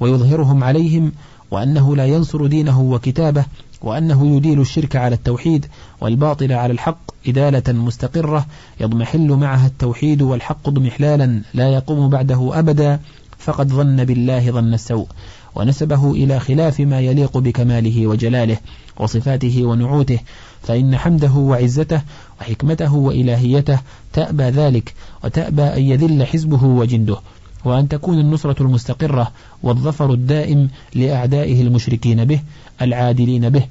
ويظهرهم 0.00 0.64
عليهم 0.64 1.12
وأنه 1.50 1.96
لا 1.96 2.06
ينصر 2.06 2.46
دينه 2.46 2.80
وكتابه 2.80 3.44
وأنه 3.82 4.36
يديل 4.36 4.60
الشرك 4.60 4.96
على 4.96 5.14
التوحيد 5.14 5.66
والباطل 6.00 6.52
على 6.52 6.72
الحق 6.72 6.98
إدالة 7.28 7.72
مستقرة 7.72 8.46
يضمحل 8.80 9.28
معها 9.28 9.66
التوحيد 9.66 10.22
والحق 10.22 10.68
اضمحلالا 10.68 11.42
لا 11.54 11.68
يقوم 11.68 12.08
بعده 12.08 12.58
أبدا 12.58 13.00
فقد 13.38 13.68
ظن 13.68 14.04
بالله 14.04 14.50
ظن 14.50 14.74
السوء 14.74 15.06
ونسبه 15.54 16.12
إلى 16.12 16.40
خلاف 16.40 16.80
ما 16.80 17.00
يليق 17.00 17.38
بكماله 17.38 18.06
وجلاله 18.06 18.56
وصفاته 18.98 19.64
ونعوته 19.64 20.18
فإن 20.62 20.96
حمده 20.96 21.32
وعزته 21.32 22.02
وحكمته 22.40 22.94
وإلهيته 22.94 23.78
تأبى 24.12 24.42
ذلك 24.42 24.94
وتأبى 25.24 25.62
أن 25.62 25.82
يذل 25.82 26.26
حزبه 26.26 26.64
وجنده. 26.64 27.16
وأن 27.64 27.88
تكون 27.88 28.18
النصرة 28.18 28.62
المستقرة 28.62 29.32
والظفر 29.62 30.12
الدائم 30.12 30.68
لأعدائه 30.94 31.62
المشركين 31.62 32.24
به 32.24 32.40
العادلين 32.82 33.48
به. 33.48 33.66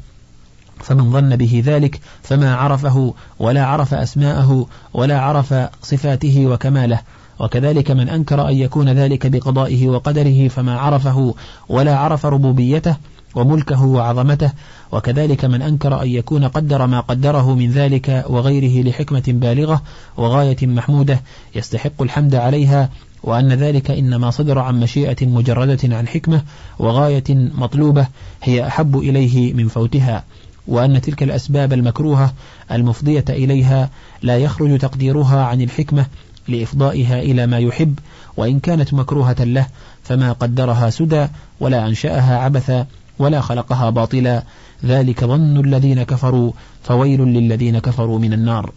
فمن 0.80 1.12
ظن 1.12 1.36
به 1.36 1.64
ذلك 1.66 2.00
فما 2.24 2.56
عرفه 2.56 3.14
ولا 3.40 3.66
عرف 3.66 3.94
أسماءه 3.94 4.68
ولا 4.94 5.22
عرف 5.22 5.54
صفاته 5.84 6.48
وكماله. 6.48 7.00
وكذلك 7.40 7.92
من 7.92 8.10
أنكر 8.10 8.50
أن 8.50 8.56
يكون 8.56 8.90
ذلك 8.90 9.28
بقضائه 9.28 9.88
وقدره 9.88 10.48
فما 10.48 10.80
عرفه 10.80 11.36
ولا 11.70 11.98
عرف 11.98 12.26
ربوبيته 12.26 12.96
وملكه 13.36 13.86
وعظمته. 13.86 14.52
وكذلك 14.92 15.46
من 15.46 15.62
أنكر 15.62 16.02
أن 16.02 16.08
يكون 16.08 16.46
قدر 16.46 16.88
ما 16.88 17.00
قدره 17.00 17.56
من 17.56 17.72
ذلك 17.72 18.26
وغيره 18.30 18.90
لحكمة 18.90 19.24
بالغة 19.28 19.82
وغاية 20.18 20.58
محمودة 20.68 21.22
يستحق 21.56 22.02
الحمد 22.02 22.36
عليها 22.36 22.90
وأن 23.24 23.54
ذلك 23.54 23.92
إنما 23.92 24.32
صدر 24.32 24.60
عن 24.60 24.80
مشيئة 24.80 25.26
مجردة 25.26 25.96
عن 25.96 26.08
حكمة 26.08 26.44
وغاية 26.80 27.24
مطلوبة 27.58 28.08
هي 28.44 28.68
أحب 28.68 28.98
إليه 28.98 29.54
من 29.54 29.68
فوتها 29.68 30.24
وأن 30.68 31.02
تلك 31.02 31.24
الأسباب 31.24 31.74
المكروهة 31.74 32.34
المفضية 32.72 33.26
إليها 33.30 33.90
لا 34.22 34.38
يخرج 34.38 34.78
تقديرها 34.78 35.44
عن 35.44 35.62
الحكمة 35.62 36.06
لإفضائها 36.48 37.22
إلى 37.22 37.48
ما 37.48 37.60
يحب 37.60 38.00
وإن 38.38 38.60
كانت 38.60 38.94
مكروهة 38.94 39.44
له 39.44 39.68
فما 40.04 40.32
قدرها 40.32 40.90
سدى 40.90 41.28
ولا 41.60 41.88
أنشأها 41.88 42.38
عبثا 42.38 42.86
ولا 43.20 43.42
خلقها 43.42 43.90
باطلا 43.90 44.44
ذلك 44.86 45.26
ظن 45.26 45.60
الذين 45.60 46.04
كفروا 46.04 46.52
فويل 46.84 47.22
للذين 47.22 47.80
كفروا 47.80 48.20
من 48.20 48.34
النار. 48.34 48.72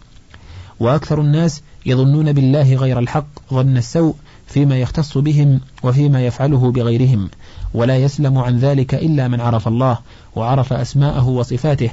وأكثر 0.79 1.21
الناس 1.21 1.61
يظنون 1.85 2.31
بالله 2.33 2.75
غير 2.75 2.99
الحق 2.99 3.27
ظن 3.53 3.77
السوء 3.77 4.15
فيما 4.47 4.77
يختص 4.77 5.17
بهم 5.17 5.59
وفيما 5.83 6.25
يفعله 6.25 6.71
بغيرهم 6.71 7.29
ولا 7.73 7.97
يسلم 7.97 8.37
عن 8.37 8.59
ذلك 8.59 8.93
إلا 8.93 9.27
من 9.27 9.41
عرف 9.41 9.67
الله 9.67 9.97
وعرف 10.35 10.73
أسماءه 10.73 11.27
وصفاته 11.27 11.89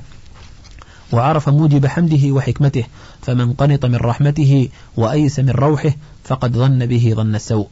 وعرف 1.13 1.49
موجب 1.49 1.87
حمده 1.87 2.33
وحكمته 2.33 2.85
فمن 3.23 3.53
قنط 3.53 3.87
من 3.87 3.97
رحمته 3.97 4.69
وأيس 4.97 5.41
من 5.41 5.51
روحه 5.51 5.93
فقد 6.25 6.57
ظن 6.57 6.87
به 6.87 7.13
ظن 7.17 7.35
السوء. 7.35 7.69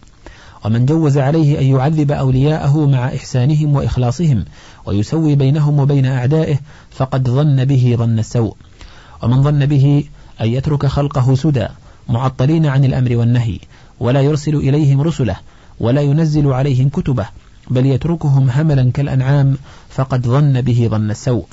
ومن 0.65 0.87
جوز 0.87 1.19
عليه 1.19 1.61
أن 1.61 1.65
يعذب 1.65 2.11
أولياءه 2.11 2.87
مع 2.87 3.09
إحسانهم 3.09 3.77
وإخلاصهم 3.77 4.45
ويسوي 4.87 5.35
بينهم 5.35 5.79
وبين 5.79 6.07
أعدائه 6.07 6.59
فقد 6.91 7.29
ظن 7.29 7.65
به 7.65 7.95
ظن 7.99 8.19
السوء. 8.19 8.57
ومن 9.23 9.43
ظن 9.43 9.67
به 9.67 10.05
أن 10.41 10.49
يترك 10.49 10.87
خلقه 10.87 11.35
سدى 11.35 11.67
معطلين 12.09 12.67
عن 12.67 12.85
الأمر 12.85 13.17
والنهي 13.17 13.59
ولا 14.01 14.21
يرسل 14.21 14.57
إليهم 14.57 15.01
رسله 15.01 15.37
ولا 15.81 16.01
ينزل 16.01 16.53
عليهم 16.53 16.89
كتبه 16.89 17.27
بل 17.71 17.87
يتركهم 17.87 18.51
هملا 18.51 18.91
كالأنعام 18.95 19.57
فقد 19.89 20.27
ظن 20.27 20.61
به 20.61 20.89
ظن 20.91 21.11
السوء. 21.11 21.45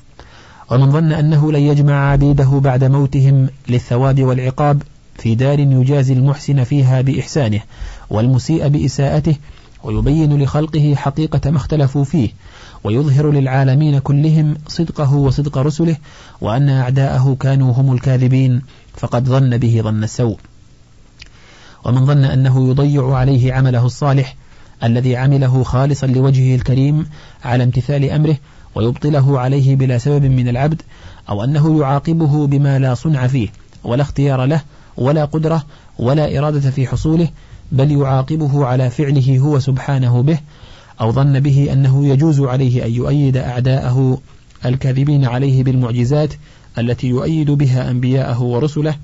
ومن 0.71 0.91
ظن 0.91 1.11
أنه 1.11 1.51
لن 1.51 1.61
يجمع 1.61 2.11
عبيده 2.11 2.59
بعد 2.63 2.83
موتهم 2.83 3.49
للثواب 3.69 4.23
والعقاب 4.23 4.81
في 5.17 5.35
دار 5.35 5.59
يجازي 5.59 6.13
المحسن 6.13 6.63
فيها 6.63 7.01
بإحسانه 7.01 7.59
والمسيء 8.09 8.67
بإساءته 8.67 9.35
ويبين 9.83 10.43
لخلقه 10.43 10.95
حقيقة 10.95 11.51
ما 11.51 11.57
اختلفوا 11.57 12.03
فيه 12.03 12.29
ويظهر 12.83 13.31
للعالمين 13.31 13.99
كلهم 13.99 14.55
صدقه 14.67 15.15
وصدق 15.15 15.57
رسله 15.57 15.97
وأن 16.41 16.69
أعداءه 16.69 17.37
كانوا 17.39 17.73
هم 17.73 17.93
الكاذبين 17.93 18.61
فقد 18.97 19.25
ظن 19.25 19.57
به 19.57 19.81
ظن 19.83 20.03
السوء. 20.03 20.37
ومن 21.85 22.05
ظن 22.05 22.23
أنه 22.23 22.69
يضيع 22.69 23.15
عليه 23.15 23.53
عمله 23.53 23.85
الصالح 23.85 24.35
الذي 24.83 25.15
عمله 25.15 25.63
خالصا 25.63 26.07
لوجهه 26.07 26.55
الكريم 26.55 27.05
على 27.43 27.63
امتثال 27.63 28.09
أمره 28.09 28.37
ويبطله 28.75 29.39
عليه 29.39 29.75
بلا 29.75 29.97
سبب 29.97 30.25
من 30.25 30.47
العبد 30.47 30.81
أو 31.29 31.43
أنه 31.43 31.79
يعاقبه 31.79 32.47
بما 32.47 32.79
لا 32.79 32.93
صنع 32.93 33.27
فيه 33.27 33.47
ولا 33.83 34.01
اختيار 34.01 34.45
له 34.45 34.61
ولا 34.97 35.25
قدرة 35.25 35.63
ولا 35.99 36.39
إرادة 36.39 36.71
في 36.71 36.87
حصوله 36.87 37.29
بل 37.71 37.91
يعاقبه 37.91 38.65
على 38.65 38.89
فعله 38.89 39.39
هو 39.39 39.59
سبحانه 39.59 40.21
به 40.21 40.39
أو 41.01 41.11
ظن 41.11 41.39
به 41.39 41.69
أنه 41.73 42.07
يجوز 42.07 42.41
عليه 42.41 42.85
أن 42.85 42.91
يؤيد 42.91 43.37
أعداءه 43.37 44.21
الكاذبين 44.65 45.25
عليه 45.25 45.63
بالمعجزات 45.63 46.33
التي 46.77 47.07
يؤيد 47.07 47.51
بها 47.51 47.91
أنبياءه 47.91 48.41
ورسله 48.41 48.95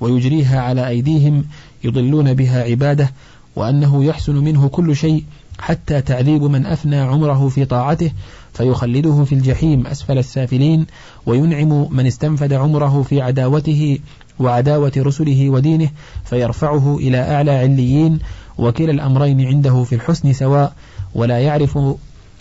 ويجريها 0.00 0.60
على 0.60 0.88
أيديهم 0.88 1.44
يضلون 1.84 2.34
بها 2.34 2.62
عباده 2.62 3.10
وأنه 3.56 4.04
يحسن 4.04 4.34
منه 4.34 4.68
كل 4.68 4.96
شيء 4.96 5.24
حتى 5.58 6.00
تعذيب 6.00 6.42
من 6.42 6.66
أفنى 6.66 6.96
عمره 6.96 7.48
في 7.48 7.64
طاعته 7.64 8.10
فيخلده 8.52 9.24
في 9.24 9.34
الجحيم 9.34 9.86
أسفل 9.86 10.18
السافلين 10.18 10.86
وينعم 11.26 11.96
من 11.96 12.06
استنفد 12.06 12.52
عمره 12.52 13.02
في 13.02 13.22
عداوته 13.22 13.98
وعداوة 14.38 14.92
رسله 14.96 15.50
ودينه 15.50 15.90
فيرفعه 16.24 16.96
إلى 16.96 17.18
أعلى 17.34 17.50
عليين 17.50 18.18
وكلا 18.58 18.90
الأمرين 18.90 19.46
عنده 19.46 19.84
في 19.84 19.94
الحسن 19.94 20.32
سواء 20.32 20.72
ولا 21.14 21.38
يعرف 21.38 21.78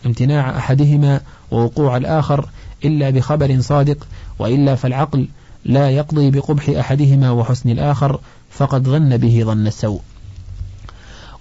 امتناع 0.06 0.58
أحدهما 0.58 1.22
ووقوع 1.52 1.98
الآخر 1.98 2.50
إلا 2.86 3.10
بخبر 3.10 3.62
صادق 3.62 4.08
وإلا 4.40 4.76
فالعقل 4.76 5.28
لا 5.66 5.90
يقضي 5.90 6.32
بقبح 6.32 6.70
أحدهما 6.70 7.32
وحسن 7.32 7.70
الآخر 7.70 8.20
فقد 8.50 8.84
ظن 8.84 9.18
به 9.18 9.44
ظن 9.46 9.68
السوء. 9.68 10.02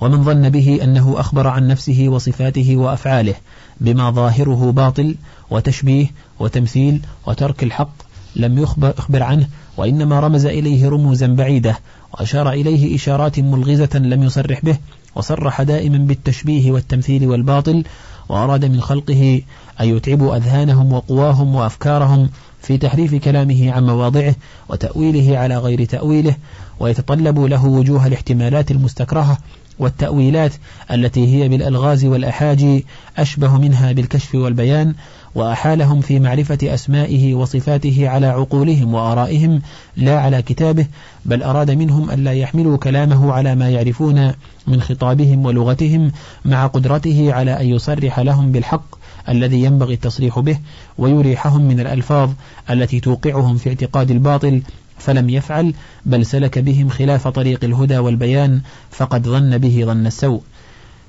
ومن 0.01 0.25
ظن 0.25 0.49
به 0.49 0.81
أنه 0.83 1.21
أخبر 1.21 1.47
عن 1.47 1.69
نفسه 1.69 2.07
وصفاته 2.09 2.77
وأفعاله 2.77 3.35
بما 3.81 4.11
ظاهره 4.11 4.73
باطل 4.73 5.15
وتشبيه 5.51 6.07
وتمثيل 6.41 7.01
وترك 7.27 7.63
الحق 7.63 7.93
لم 8.37 8.59
يخبر 8.59 9.23
عنه 9.23 9.49
وإنما 9.77 10.21
رمز 10.21 10.47
إليه 10.47 10.89
رموزا 10.89 11.27
بعيدة 11.27 11.79
وأشار 12.15 12.53
إليه 12.53 12.97
إشارات 12.97 13.41
ملغزة 13.41 13.99
لم 13.99 14.23
يصرح 14.23 14.65
به 14.65 14.79
وصرح 15.15 15.63
دائما 15.63 15.99
بالتشبيه 15.99 16.73
والتمثيل 16.73 17.29
والباطل 17.29 17.85
وأراد 18.29 18.65
من 18.65 18.81
خلقه 18.81 19.43
أن 19.81 19.89
يتعبوا 19.89 20.37
أذهانهم 20.37 20.93
وقواهم 20.93 21.55
وأفكارهم 21.55 22.31
في 22.63 22.79
تحريف 22.79 23.15
كلامه 23.15 23.73
عن 23.73 23.87
مواضعه 23.87 24.35
وتأويله 24.69 25.39
على 25.39 25.59
غير 25.59 25.85
تأويله 25.85 26.37
ويتطلب 26.81 27.39
له 27.39 27.67
وجوه 27.67 28.07
الاحتمالات 28.07 28.71
المستكرهة 28.71 29.39
والتأويلات 29.79 30.53
التي 30.91 31.35
هي 31.35 31.49
بالألغاز 31.49 32.05
والأحاجي 32.05 32.87
أشبه 33.19 33.59
منها 33.59 33.93
بالكشف 33.93 34.35
والبيان 34.35 34.95
وأحالهم 35.35 36.01
في 36.01 36.21
معرفة 36.21 36.59
أسمائه 36.63 37.35
وصفاته 37.35 38.09
على 38.09 38.27
عقولهم 38.27 38.95
وآرائهم 38.95 39.63
لا 39.97 40.21
على 40.21 40.43
كتابه 40.43 40.87
بل 41.25 41.43
أراد 41.43 41.71
منهم 41.71 42.11
أن 42.11 42.25
لا 42.25 42.33
يحملوا 42.33 42.77
كلامه 42.77 43.33
على 43.33 43.55
ما 43.55 43.71
يعرفون 43.71 44.33
من 44.67 44.81
خطابهم 44.81 45.47
ولغتهم 45.47 46.13
مع 46.45 46.67
قدرته 46.67 47.33
على 47.33 47.61
أن 47.61 47.67
يصرح 47.67 48.21
لهم 48.21 48.53
بالحق 48.53 48.97
الذي 49.29 49.65
ينبغي 49.65 49.95
التصريح 49.95 50.39
به 50.39 50.59
ويريحهم 50.99 51.69
من 51.69 51.81
الألفاظ 51.81 52.31
التي 52.71 53.01
توقعهم 53.01 53.57
في 53.57 53.69
اعتقاد 53.69 54.11
الباطل 54.11 54.63
فلم 55.07 55.31
يفعل 55.31 55.75
بل 56.07 56.27
سلك 56.27 56.59
بهم 56.59 56.89
خلاف 56.89 57.29
طريق 57.29 57.65
الهدى 57.65 57.99
والبيان 57.99 58.61
فقد 58.91 59.29
ظن 59.29 59.59
به 59.59 59.83
ظن 59.85 60.07
السوء. 60.07 60.43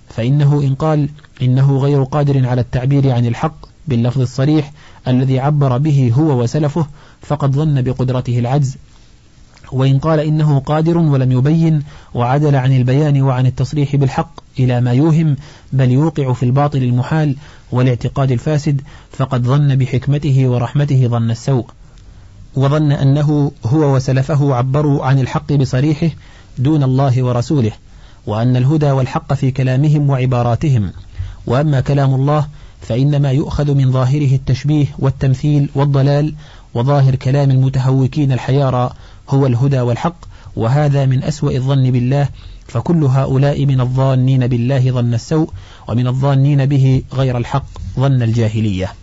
فإنه 0.10 0.62
إن 0.62 0.76
قال 0.76 1.10
إنه 1.42 1.78
غير 1.78 2.04
قادر 2.04 2.48
على 2.48 2.62
التعبير 2.62 3.12
عن 3.12 3.26
الحق 3.26 3.66
باللفظ 3.88 4.22
الصريح 4.22 4.72
الذي 5.08 5.40
عبر 5.40 5.78
به 5.78 6.12
هو 6.18 6.44
وسلفه 6.44 6.88
فقد 7.22 7.56
ظن 7.56 7.82
بقدرته 7.82 8.40
العجز. 8.40 8.78
وإن 9.72 10.00
قال 10.00 10.20
إنه 10.20 10.60
قادر 10.60 10.98
ولم 10.98 11.32
يبين 11.32 11.84
وعدل 12.14 12.56
عن 12.56 12.78
البيان 12.78 13.22
وعن 13.22 13.46
التصريح 13.46 13.96
بالحق 13.96 14.32
إلى 14.60 14.82
ما 14.82 14.92
يوهم 14.92 15.36
بل 15.74 15.92
يوقع 15.92 16.34
في 16.34 16.44
الباطل 16.44 16.84
المحال 16.84 17.36
والإعتقاد 17.72 18.32
الفاسد 18.32 18.82
فقد 19.12 19.44
ظن 19.44 19.76
بحكمته 19.76 20.48
ورحمته 20.48 21.08
ظن 21.08 21.32
السوء. 21.32 21.66
وظن 22.58 22.92
أنه 22.92 23.52
هو 23.66 23.96
وسلفه 23.96 24.56
عبروا 24.56 25.06
عن 25.06 25.20
الحق 25.20 25.54
بصريحه 25.54 26.10
دون 26.58 26.84
الله 26.84 27.24
ورسوله 27.24 27.72
وأن 28.28 28.58
الهدى 28.58 28.92
والحق 28.92 29.34
في 29.34 29.52
كلامهم 29.52 30.10
وعباراتهم. 30.10 30.92
وأما 31.48 31.82
كلام 31.82 32.14
الله 32.14 32.48
فإنما 32.82 33.32
يؤخذ 33.32 33.74
من 33.76 33.92
ظاهره 33.92 34.36
التشبيه 34.36 34.86
والتمثيل 35.00 35.70
والضلال 35.76 36.34
وظاهر 36.74 37.16
كلام 37.16 37.52
المتهوكين 37.52 38.32
الحيارى 38.32 38.92
هو 39.30 39.46
الهدى 39.46 39.80
والحق 39.80 40.18
وهذا 40.56 41.06
من 41.06 41.24
أسوأ 41.24 41.52
الظن 41.52 41.92
بالله. 41.92 42.30
فكل 42.68 43.04
هؤلاء 43.04 43.66
من 43.66 43.82
الظانين 43.82 44.48
بالله 44.48 44.92
ظن 44.92 45.14
السوء 45.14 45.50
ومن 45.88 46.08
الظانين 46.08 46.66
به 46.66 47.02
غير 47.14 47.38
الحق 47.38 47.68
ظن 48.00 48.22
الجاهلية. 48.22 48.94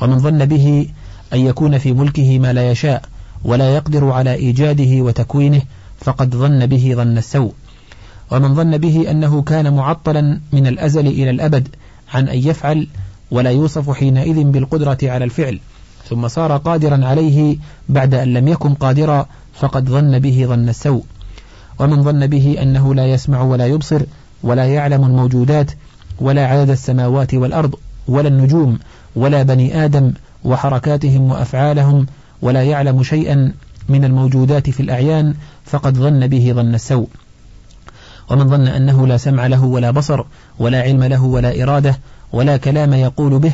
ومن 0.00 0.18
ظن 0.18 0.44
به 0.44 0.88
أن 1.32 1.38
يكون 1.38 1.78
في 1.78 1.92
ملكه 1.92 2.38
ما 2.38 2.52
لا 2.52 2.70
يشاء 2.70 3.02
ولا 3.44 3.74
يقدر 3.74 4.10
على 4.10 4.34
إيجاده 4.34 5.02
وتكوينه 5.02 5.62
فقد 6.00 6.34
ظن 6.34 6.66
به 6.66 6.92
ظن 6.96 7.18
السوء. 7.18 7.52
ومن 8.30 8.54
ظن 8.54 8.78
به 8.78 9.10
أنه 9.10 9.42
كان 9.42 9.74
معطلا 9.74 10.40
من 10.52 10.66
الأزل 10.66 11.06
إلى 11.06 11.30
الأبد 11.30 11.68
عن 12.14 12.28
أن 12.28 12.38
يفعل 12.38 12.86
ولا 13.30 13.50
يوصف 13.50 13.90
حينئذ 13.90 14.44
بالقدرة 14.44 14.98
على 15.02 15.24
الفعل. 15.24 15.60
ثم 16.08 16.28
صار 16.28 16.56
قادرا 16.56 17.06
عليه 17.06 17.56
بعد 17.88 18.14
أن 18.14 18.34
لم 18.34 18.48
يكن 18.48 18.74
قادرا 18.74 19.26
فقد 19.54 19.88
ظن 19.88 20.18
به 20.18 20.46
ظن 20.48 20.68
السوء. 20.68 21.04
ومن 21.78 22.02
ظن 22.02 22.26
به 22.26 22.56
أنه 22.62 22.94
لا 22.94 23.06
يسمع 23.06 23.42
ولا 23.42 23.66
يبصر 23.66 24.02
ولا 24.42 24.64
يعلم 24.64 25.04
الموجودات 25.04 25.70
ولا 26.20 26.46
عدد 26.46 26.70
السماوات 26.70 27.34
والأرض 27.34 27.74
ولا 28.08 28.28
النجوم 28.28 28.78
ولا 29.16 29.42
بني 29.42 29.84
آدم 29.84 30.12
وحركاتهم 30.46 31.30
وأفعالهم 31.30 32.06
ولا 32.42 32.62
يعلم 32.62 33.02
شيئا 33.02 33.52
من 33.88 34.04
الموجودات 34.04 34.70
في 34.70 34.80
الأعيان 34.80 35.34
فقد 35.64 35.94
ظن 35.94 36.26
به 36.26 36.52
ظن 36.52 36.74
السوء. 36.74 37.08
ومن 38.30 38.48
ظن 38.48 38.66
أنه 38.68 39.06
لا 39.06 39.16
سمع 39.16 39.46
له 39.46 39.64
ولا 39.64 39.90
بصر 39.90 40.24
ولا 40.58 40.82
علم 40.82 41.04
له 41.04 41.24
ولا 41.24 41.62
إرادة 41.62 41.98
ولا 42.32 42.56
كلام 42.56 42.92
يقول 42.92 43.38
به 43.38 43.52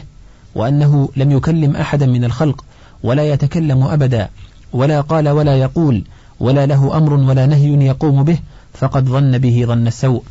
وأنه 0.54 1.08
لم 1.16 1.30
يكلم 1.30 1.76
أحدا 1.76 2.06
من 2.06 2.24
الخلق 2.24 2.64
ولا 3.02 3.32
يتكلم 3.32 3.82
أبدا 3.82 4.28
ولا 4.72 5.00
قال 5.00 5.28
ولا 5.28 5.56
يقول 5.56 6.04
ولا 6.40 6.66
له 6.66 6.96
أمر 6.96 7.12
ولا 7.12 7.46
نهي 7.46 7.86
يقوم 7.86 8.24
به 8.24 8.38
فقد 8.74 9.08
ظن 9.08 9.38
به 9.38 9.64
ظن 9.66 9.86
السوء. 9.86 10.22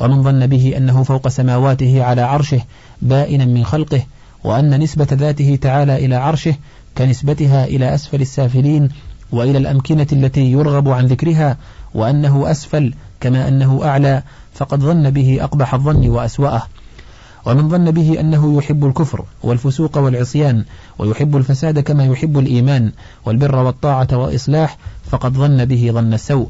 ومن 0.00 0.22
ظن 0.22 0.46
به 0.46 0.74
أنه 0.76 1.02
فوق 1.02 1.28
سماواته 1.28 2.04
على 2.04 2.22
عرشه 2.22 2.60
بائنا 3.02 3.44
من 3.44 3.64
خلقه 3.64 4.02
وأن 4.44 4.80
نسبة 4.80 5.06
ذاته 5.12 5.58
تعالى 5.60 6.04
إلى 6.04 6.14
عرشه 6.14 6.54
كنسبتها 6.98 7.64
إلى 7.64 7.94
أسفل 7.94 8.20
السافلين 8.20 8.88
وإلى 9.32 9.58
الأمكنة 9.58 10.06
التي 10.12 10.52
يرغب 10.52 10.88
عن 10.88 11.06
ذكرها 11.06 11.56
وأنه 11.94 12.50
أسفل 12.50 12.94
كما 13.20 13.48
أنه 13.48 13.80
أعلى 13.84 14.22
فقد 14.54 14.80
ظن 14.80 15.10
به 15.10 15.38
أقبح 15.40 15.74
الظن 15.74 16.08
وأسوأه. 16.08 16.62
ومن 17.46 17.68
ظن 17.68 17.90
به 17.90 18.20
أنه 18.20 18.56
يحب 18.56 18.84
الكفر 18.84 19.24
والفسوق 19.42 19.98
والعصيان 19.98 20.64
ويحب 20.98 21.36
الفساد 21.36 21.80
كما 21.80 22.04
يحب 22.04 22.38
الإيمان 22.38 22.92
والبر 23.24 23.56
والطاعة 23.56 24.08
والإصلاح 24.12 24.78
فقد 25.10 25.32
ظن 25.32 25.64
به 25.64 25.90
ظن 25.92 26.14
السوء. 26.14 26.48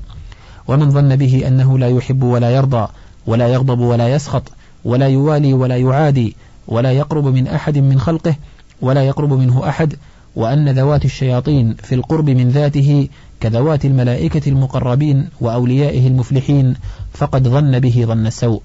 ومن 0.68 0.90
ظن 0.90 1.16
به 1.16 1.44
أنه 1.46 1.78
لا 1.78 1.88
يحب 1.88 2.22
ولا 2.22 2.50
يرضى 2.50 2.88
ولا 3.26 3.48
يغضب 3.48 3.78
ولا 3.78 4.08
يسخط 4.08 4.52
ولا 4.84 5.08
يوالي 5.08 5.52
ولا 5.52 5.76
يعادي 5.76 6.36
ولا 6.68 6.92
يقرب 6.92 7.26
من 7.26 7.48
أحد 7.48 7.78
من 7.78 8.00
خلقه 8.00 8.36
ولا 8.80 9.02
يقرب 9.02 9.32
منه 9.32 9.68
أحد 9.68 9.94
وأن 10.36 10.68
ذوات 10.68 11.04
الشياطين 11.04 11.74
في 11.74 11.94
القرب 11.94 12.30
من 12.30 12.48
ذاته 12.48 13.08
كذوات 13.40 13.84
الملائكة 13.84 14.48
المقربين 14.48 15.28
وأوليائه 15.40 16.06
المفلحين 16.06 16.74
فقد 17.12 17.48
ظن 17.48 17.78
به 17.78 18.04
ظن 18.06 18.26
السوء. 18.26 18.62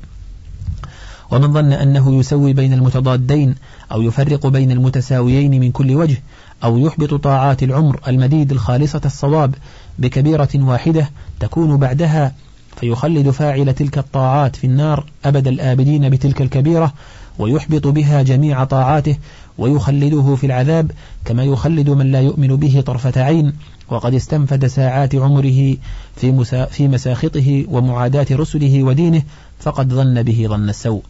ومن 1.32 1.54
ظن 1.54 1.74
أنه 1.74 2.20
يسوي 2.20 2.54
بين 2.54 2.74
المتضادين 2.74 3.56
أو 3.92 4.02
يفرق 4.02 4.48
بين 4.48 4.72
المتساويين 4.72 5.60
من 5.60 5.72
كل 5.72 5.96
وجه 5.96 6.22
أو 6.64 6.78
يحبط 6.78 7.14
طاعات 7.14 7.64
العمر 7.64 8.00
المديد 8.08 8.52
الخالصة 8.52 9.02
الصواب 9.06 9.56
بكبيرة 10.00 10.50
واحدة 10.56 11.10
تكون 11.40 11.78
بعدها 11.78 12.34
فيخلد 12.76 13.30
فاعل 13.30 13.74
تلك 13.74 13.98
الطاعات 13.98 14.56
في 14.56 14.68
النار 14.68 15.06
أبد 15.26 15.48
الآبدين 15.48 16.10
بتلك 16.10 16.42
الكبيرة 16.42 16.94
ويحبط 17.40 17.88
بها 17.88 18.22
جميع 18.22 18.64
طاعاته 18.64 19.18
ويخلده 19.58 20.36
في 20.36 20.46
العذاب 20.46 20.92
كما 21.26 21.44
يخلد 21.44 21.90
من 21.90 22.12
لا 22.12 22.22
يؤمن 22.22 22.56
به 22.56 22.84
طرفة 22.86 23.22
عين. 23.22 23.54
وقد 23.90 24.14
استنفد 24.14 24.68
ساعات 24.68 25.16
عمره 25.16 25.78
في, 26.16 26.32
مسا 26.32 26.66
في 26.66 26.88
مساخطه 26.88 27.66
ومعاداة 27.68 28.28
رسله 28.32 28.84
ودينه 28.84 29.24
فقد 29.60 29.94
ظن 29.94 30.24
به 30.24 30.46
ظن 30.50 30.70
السوء. 30.70 31.02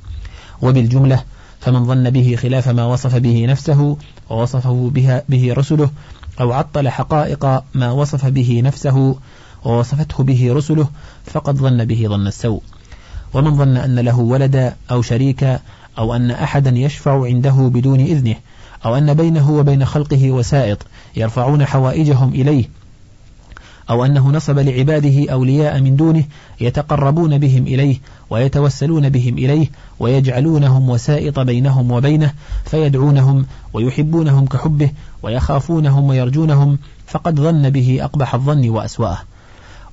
وبالجملة 0.62 1.24
فمن 1.60 1.86
ظن 1.86 2.10
به 2.10 2.36
خلاف 2.36 2.68
ما 2.68 2.86
وصف 2.86 3.16
به 3.16 3.46
نفسه 3.46 3.98
ووصفه 4.30 4.90
بها 4.94 5.24
به 5.30 5.54
رسله 5.54 5.90
أو 6.42 6.52
عطل 6.52 6.90
حقائق 6.90 7.46
ما 7.74 7.92
وصف 7.92 8.26
به 8.26 8.62
نفسه 8.66 9.16
ووصفته 9.66 10.24
به 10.24 10.54
رسله 10.54 10.88
فقد 11.26 11.58
ظن 11.58 11.86
به 11.86 12.06
ظن 12.08 12.28
السوء. 12.28 12.62
ومن 13.34 13.58
ظن 13.58 13.78
أن 13.78 14.00
له 14.00 14.20
ولدا 14.20 14.76
أو 14.92 15.02
شريكا 15.02 15.60
أو 16.00 16.16
أن 16.16 16.32
أحدا 16.32 16.78
يشفع 16.78 17.26
عنده 17.26 17.52
بدون 17.52 18.00
إذنه 18.00 18.36
أو 18.86 18.96
أن 18.96 19.14
بينه 19.14 19.52
وبين 19.52 19.86
خلقه 19.86 20.32
وسائط 20.32 20.78
يرفعون 21.16 21.66
حوائجهم 21.66 22.30
إليه 22.30 22.66
أو 23.90 24.06
أنه 24.06 24.32
نصب 24.32 24.60
لعباده 24.60 25.32
أولياء 25.32 25.82
من 25.82 25.96
دونه 25.96 26.24
يتقربون 26.62 27.38
بهم 27.38 27.64
إليه 27.64 27.98
ويتوسلون 28.30 29.10
بهم 29.10 29.38
إليه 29.38 29.68
ويجعلونهم 30.00 30.90
وسائط 30.90 31.40
بينهم 31.40 31.92
وبينه 31.92 32.34
فيدعونهم 32.66 33.46
ويحبونهم 33.74 34.46
كحبه 34.46 34.92
ويخافونهم 35.24 36.04
ويرجونهم 36.04 36.78
فقد 37.08 37.40
ظن 37.40 37.70
به 37.70 37.98
أقبح 38.02 38.36
الظن 38.36 38.70
وأسوأه. 38.70 39.18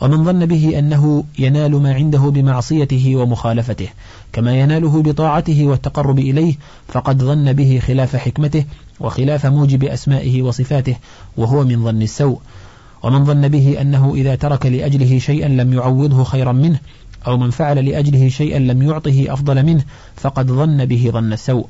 ومن 0.00 0.24
ظن 0.24 0.46
به 0.46 0.78
أنه 0.78 1.24
ينال 1.38 1.82
ما 1.82 1.94
عنده 1.94 2.18
بمعصيته 2.18 3.16
ومخالفته 3.16 3.88
كما 4.32 4.60
يناله 4.60 5.02
بطاعته 5.02 5.66
والتقرب 5.66 6.18
إليه 6.18 6.54
فقد 6.88 7.22
ظن 7.22 7.52
به 7.52 7.80
خلاف 7.86 8.16
حكمته 8.16 8.64
وخلاف 9.00 9.46
موجب 9.46 9.84
أسمائه 9.84 10.42
وصفاته 10.42 10.96
وهو 11.36 11.64
من 11.64 11.84
ظن 11.84 12.02
السوء. 12.02 12.38
ومن 13.02 13.24
ظن 13.24 13.48
به 13.48 13.80
أنه 13.80 14.14
إذا 14.14 14.34
ترك 14.34 14.66
لأجله 14.66 15.18
شيئا 15.18 15.48
لم 15.48 15.72
يعوضه 15.72 16.24
خيرا 16.24 16.52
منه 16.52 16.78
أو 17.26 17.36
من 17.36 17.50
فعل 17.50 17.84
لأجله 17.84 18.28
شيئا 18.28 18.58
لم 18.58 18.82
يعطه 18.82 19.24
أفضل 19.28 19.62
منه 19.62 19.84
فقد 20.16 20.46
ظن 20.46 20.84
به 20.84 21.10
ظن 21.12 21.32
السوء. 21.32 21.66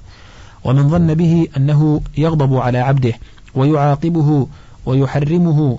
ومن 0.64 0.88
ظن 0.88 1.14
به 1.14 1.48
أنه 1.56 2.00
يغضب 2.18 2.56
على 2.56 2.78
عبده 2.78 3.12
ويعاقبه 3.54 4.46
ويحرمه 4.86 5.78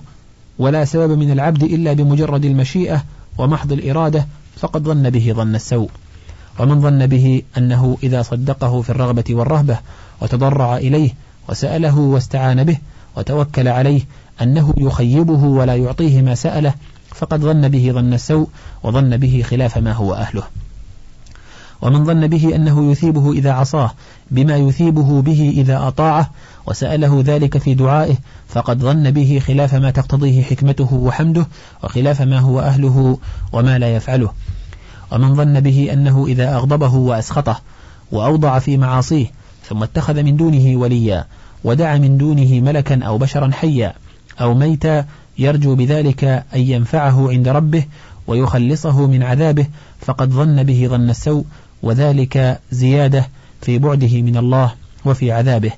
ولا 0.58 0.84
سبب 0.84 1.18
من 1.18 1.30
العبد 1.30 1.62
إلا 1.62 1.92
بمجرد 1.92 2.44
المشيئة 2.44 3.04
ومحض 3.38 3.72
الإرادة 3.72 4.26
فقد 4.56 4.82
ظن 4.82 5.10
به 5.10 5.32
ظن 5.36 5.54
السوء. 5.54 5.90
ومن 6.58 6.80
ظن 6.80 7.06
به 7.06 7.42
أنه 7.58 7.98
إذا 8.02 8.22
صدقه 8.22 8.82
في 8.82 8.90
الرغبة 8.90 9.24
والرهبة 9.30 9.78
وتضرع 10.20 10.76
إليه 10.76 11.10
وسأله 11.48 11.98
واستعان 11.98 12.64
به 12.64 12.78
وتوكل 13.16 13.68
عليه 13.68 14.00
أنه 14.42 14.74
يخيبه 14.76 15.44
ولا 15.44 15.76
يعطيه 15.76 16.22
ما 16.22 16.34
سأله 16.34 16.74
فقد 17.08 17.40
ظن 17.40 17.68
به 17.68 17.90
ظن 17.92 18.12
السوء 18.14 18.48
وظن 18.82 19.16
به 19.16 19.42
خلاف 19.46 19.78
ما 19.78 19.92
هو 19.92 20.14
أهله. 20.14 20.42
ومن 21.82 22.04
ظن 22.04 22.26
به 22.26 22.54
أنه 22.54 22.90
يثيبه 22.90 23.32
إذا 23.32 23.52
عصاه 23.52 23.90
بما 24.30 24.56
يثيبه 24.56 25.22
به 25.22 25.54
إذا 25.56 25.88
أطاعه 25.88 26.30
وسأله 26.66 27.22
ذلك 27.26 27.58
في 27.58 27.74
دعائه 27.74 28.16
فقد 28.48 28.78
ظن 28.78 29.10
به 29.10 29.42
خلاف 29.46 29.74
ما 29.74 29.90
تقتضيه 29.90 30.42
حكمته 30.42 30.94
وحمده 30.94 31.46
وخلاف 31.84 32.22
ما 32.22 32.38
هو 32.38 32.60
أهله 32.60 33.18
وما 33.52 33.78
لا 33.78 33.96
يفعله. 33.96 34.32
ومن 35.12 35.34
ظن 35.34 35.60
به 35.60 35.92
أنه 35.92 36.26
إذا 36.28 36.54
أغضبه 36.54 36.94
وأسخطه 36.94 37.60
وأوضع 38.12 38.58
في 38.58 38.76
معاصيه 38.76 39.26
ثم 39.68 39.82
اتخذ 39.82 40.22
من 40.22 40.36
دونه 40.36 40.76
وليا 40.76 41.24
ودعا 41.64 41.98
من 41.98 42.18
دونه 42.18 42.60
ملكا 42.60 43.04
أو 43.04 43.18
بشرا 43.18 43.50
حيا 43.52 43.92
أو 44.40 44.54
ميتا 44.54 45.04
يرجو 45.38 45.74
بذلك 45.74 46.24
أن 46.24 46.60
ينفعه 46.60 47.30
عند 47.30 47.48
ربه 47.48 47.84
ويخلصه 48.26 49.06
من 49.06 49.22
عذابه 49.22 49.66
فقد 50.00 50.30
ظن 50.30 50.62
به 50.62 50.86
ظن 50.90 51.10
السوء 51.10 51.44
وذلك 51.82 52.60
زيادة 52.70 53.28
في 53.60 53.78
بعده 53.78 54.22
من 54.22 54.36
الله 54.36 54.74
وفي 55.04 55.32
عذابه. 55.32 55.72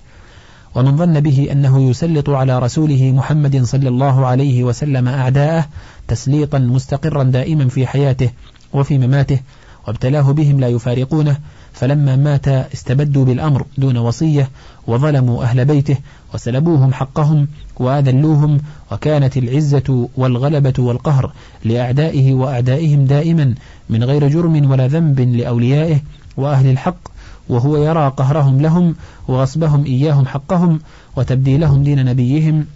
ومن 0.74 0.96
ظن 0.96 1.20
به 1.20 1.48
أنه 1.52 1.90
يسلط 1.90 2.30
على 2.30 2.58
رسوله 2.58 3.12
محمد 3.16 3.64
صلى 3.64 3.88
الله 3.88 4.26
عليه 4.26 4.64
وسلم 4.64 5.08
أعداءه 5.08 5.66
تسليطا 6.08 6.58
مستقرا 6.58 7.22
دائما 7.22 7.68
في 7.68 7.86
حياته 7.86 8.30
وفي 8.72 8.98
مماته 8.98 9.38
وابتلاه 9.86 10.32
بهم 10.32 10.60
لا 10.60 10.68
يفارقونه 10.68 11.36
فلما 11.72 12.16
مات 12.16 12.48
استبدوا 12.48 13.24
بالأمر 13.24 13.66
دون 13.78 13.96
وصية 13.96 14.50
وظلموا 14.86 15.42
أهل 15.42 15.64
بيته 15.64 15.96
وسلبوهم 16.34 16.92
حقهم 16.92 17.48
وأذلوهم 17.76 18.60
وكانت 18.92 19.36
العزة 19.36 20.08
والغلبة 20.16 20.74
والقهر 20.78 21.32
لأعدائه 21.64 22.34
وأعدائهم 22.34 23.04
دائما 23.04 23.54
من 23.90 24.04
غير 24.04 24.28
جرم 24.28 24.70
ولا 24.70 24.86
ذنب 24.86 25.20
لأوليائه 25.20 26.00
وأهل 26.36 26.70
الحق 26.70 27.08
وهو 27.48 27.76
يرى 27.76 28.12
قهرهم 28.16 28.60
لهم 28.60 28.94
وغصبهم 29.28 29.84
إياهم 29.84 30.26
حقهم 30.26 30.80
وتبديلهم 31.16 31.82
دين 31.82 32.04
نبيهم 32.04 32.66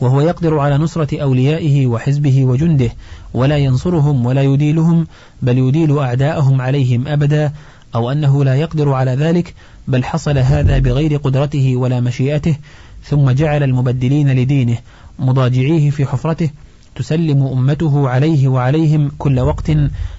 وهو 0.00 0.20
يقدر 0.20 0.58
على 0.58 0.78
نصرة 0.78 1.22
أوليائه 1.22 1.86
وحزبه 1.86 2.44
وجنده 2.44 2.90
ولا 3.34 3.56
ينصرهم 3.56 4.26
ولا 4.26 4.42
يديلهم 4.42 5.06
بل 5.42 5.58
يديل 5.58 5.98
أعداءهم 5.98 6.60
عليهم 6.60 7.08
أبدا 7.08 7.52
أو 7.94 8.10
أنه 8.12 8.44
لا 8.44 8.54
يقدر 8.54 8.92
على 8.92 9.10
ذلك 9.10 9.54
بل 9.88 10.04
حصل 10.04 10.38
هذا 10.38 10.78
بغير 10.78 11.16
قدرته 11.16 11.76
ولا 11.76 12.00
مشيئته 12.00 12.56
ثم 13.04 13.30
جعل 13.30 13.62
المبدلين 13.62 14.32
لدينه 14.32 14.78
مضاجعيه 15.18 15.90
في 15.90 16.06
حفرته 16.06 16.50
تسلم 16.94 17.42
أمته 17.42 18.08
عليه 18.08 18.48
وعليهم 18.48 19.10
كل 19.18 19.40
وقت 19.40 19.72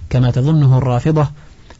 كما 0.09 0.31
تظنه 0.31 0.77
الرافضة 0.77 1.27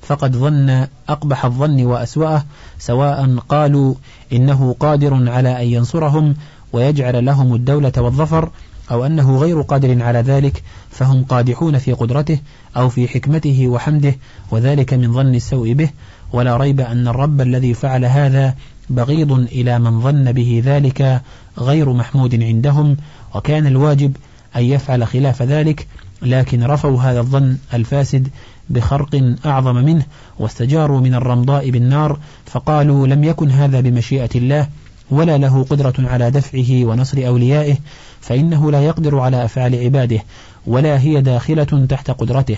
فقد 0.02 0.36
ظن 0.36 0.88
أقبح 1.10 1.46
الظن 1.46 1.86
وأسوأه 1.86 2.46
سواء 2.80 3.36
قالوا 3.50 3.96
إنه 4.34 4.76
قادر 4.80 5.30
على 5.30 5.62
أن 5.62 5.68
ينصرهم 5.68 6.36
ويجعل 6.74 7.26
لهم 7.26 7.56
الدولة 7.56 7.92
والظفر 7.98 8.50
أو 8.91 9.06
أنه 9.06 9.38
غير 9.38 9.62
قادر 9.62 10.04
على 10.04 10.19
ذلك 10.19 10.63
فهم 10.89 11.24
قادحون 11.24 11.78
في 11.78 11.93
قدرته 11.93 12.39
أو 12.78 12.89
في 12.89 13.08
حكمته 13.08 13.67
وحمده 13.67 14.15
وذلك 14.52 14.93
من 14.93 15.13
ظن 15.13 15.36
السوء 15.36 15.74
به. 15.74 15.89
ولا 16.34 16.58
ريب 16.58 16.82
أن 16.82 17.08
الرب 17.08 17.41
الذي 17.41 17.74
فعل 17.74 18.06
هذا 18.06 18.56
بغيض 18.89 19.32
إلى 19.32 19.80
من 19.80 20.02
ظن 20.02 20.32
به 20.32 20.62
ذلك 20.65 21.22
غير 21.58 21.93
محمود 21.93 22.43
عندهم 22.43 22.98
وكان 23.36 23.67
الواجب 23.67 24.15
أن 24.56 24.63
يفعل 24.63 25.08
خلاف 25.08 25.41
ذلك 25.41 25.88
لكن 26.22 26.63
رفوا 26.63 27.02
هذا 27.02 27.19
الظن 27.19 27.58
الفاسد 27.74 28.28
بخرق 28.69 29.36
أعظم 29.46 29.76
منه 29.76 30.06
واستجاروا 30.39 31.02
من 31.02 31.15
الرمضاء 31.15 31.69
بالنار 31.69 32.19
فقالوا 32.46 33.08
لم 33.08 33.24
يكن 33.24 33.50
هذا 33.50 33.80
بمشيئة 33.80 34.30
الله 34.36 34.67
ولا 35.13 35.38
له 35.38 35.63
قدرة 35.63 35.93
على 35.99 36.32
دفعه 36.32 36.86
ونصر 36.86 37.28
أوليائه 37.28 37.78
فإنه 38.21 38.71
لا 38.71 38.82
يقدر 38.82 39.19
على 39.19 39.45
أفعال 39.45 39.76
عباده 39.76 40.23
ولا 40.67 40.99
هي 40.99 41.21
داخلة 41.21 41.86
تحت 41.89 42.12
قدرته. 42.12 42.58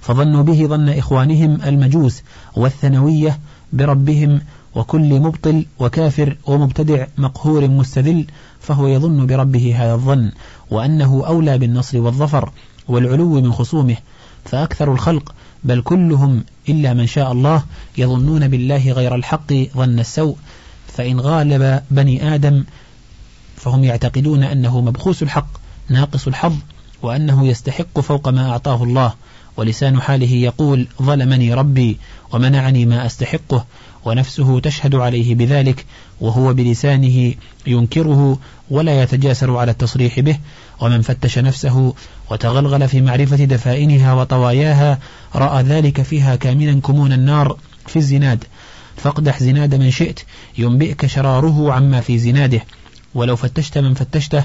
فظنوا 0.00 0.42
به 0.42 0.66
ظن 0.66 0.88
إخوانهم 0.88 1.62
المجوس 1.62 2.22
والثنوية 2.56 3.38
بربهم 3.72 4.40
وكل 4.74 5.20
مبطل 5.20 5.66
وكافر 5.78 6.36
ومبتدع 6.46 7.06
مقهور 7.18 7.68
مستذل 7.68 8.26
فهو 8.60 8.86
يظن 8.86 9.26
بربه 9.26 9.74
هذا 9.76 9.94
الظن 9.94 10.32
وأنه 10.70 11.24
أولى 11.26 11.58
بالنصر 11.58 12.00
والظفر 12.00 12.50
والعلو 12.88 13.40
من 13.40 13.52
خصومه 13.52 13.96
فأكثر 14.44 14.92
الخلق 14.92 15.34
بل 15.64 15.80
كلهم 15.80 16.44
إلا 16.68 16.94
من 16.94 17.06
شاء 17.06 17.32
الله 17.32 17.62
يظنون 17.98 18.48
بالله 18.48 18.92
غير 18.92 19.14
الحق 19.14 19.52
ظن 19.76 19.98
السوء 19.98 20.36
فإن 20.96 21.20
غالب 21.20 21.82
بني 21.90 22.34
آدم 22.34 22.64
فهم 23.56 23.84
يعتقدون 23.84 24.44
أنه 24.44 24.80
مبخوس 24.80 25.22
الحق 25.22 25.48
ناقص 25.88 26.26
الحظ 26.26 26.54
وأنه 27.02 27.46
يستحق 27.46 28.00
فوق 28.00 28.28
ما 28.28 28.50
أعطاه 28.50 28.82
الله. 28.82 29.14
ولسان 29.56 30.00
حاله 30.00 30.30
يقول 30.30 30.86
ظلمني 31.02 31.54
ربي 31.54 31.98
ومنعني 32.32 32.86
ما 32.86 33.06
أستحقه 33.06 33.64
ونفسه 34.04 34.60
تشهد 34.60 34.94
عليه 34.94 35.34
بذلك 35.34 35.86
وهو 36.20 36.54
بلسانه 36.54 37.34
ينكره 37.66 38.38
ولا 38.70 39.02
يتجاسر 39.02 39.56
على 39.56 39.70
التصريح 39.70 40.20
به. 40.20 40.38
ومن 40.80 41.02
فتش 41.02 41.38
نفسه 41.38 41.94
وتغلغل 42.30 42.88
في 42.88 43.00
معرفة 43.00 43.44
دفائنها 43.44 44.14
وطواياها 44.14 44.98
رأى 45.34 45.62
ذلك 45.62 46.02
فيها 46.02 46.36
كامنا 46.36 46.80
كمون 46.80 47.12
النار 47.12 47.56
في 47.86 47.96
الزناد. 47.96 48.44
فاقدح 48.96 49.42
زناد 49.42 49.74
من 49.74 49.90
شئت 49.90 50.20
ينبئك 50.58 51.06
شراره 51.06 51.72
عما 51.72 52.00
في 52.00 52.18
زناده. 52.18 52.60
ولو 53.14 53.36
فتشت 53.36 53.78
من 53.78 53.94
فتشته 53.94 54.44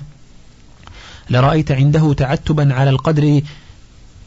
لرأيت 1.30 1.72
عنده 1.72 2.14
تعتبا 2.14 2.74
على 2.74 2.90
القدر 2.90 3.42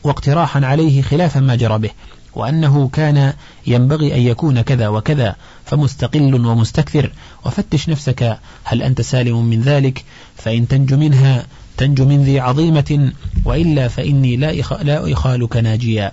واقتراحا 0.04 0.66
عليه 0.66 1.02
خلاف 1.02 1.36
ما 1.36 1.54
جرى 1.54 1.78
به. 1.78 1.90
وأنه 2.34 2.88
كان 2.88 3.32
ينبغي 3.66 4.14
أن 4.14 4.20
يكون 4.20 4.60
كذا 4.60 4.88
وكذا 4.88 5.36
فمستقل 5.64 6.46
ومستكثر. 6.46 7.12
وفتش 7.44 7.88
نفسك 7.88 8.38
هل 8.64 8.82
أنت 8.82 9.00
سالم 9.00 9.44
من 9.44 9.60
ذلك؟ 9.60 10.04
فإن 10.36 10.68
تنج 10.68 10.94
منها 10.94 11.46
تنج 11.76 12.00
من 12.00 12.22
ذي 12.22 12.40
عظيمة. 12.40 13.12
وإلا 13.44 13.88
فإني. 13.88 14.36
لا 14.36 15.12
إخالك 15.12 15.56
ناجيا. 15.56 16.12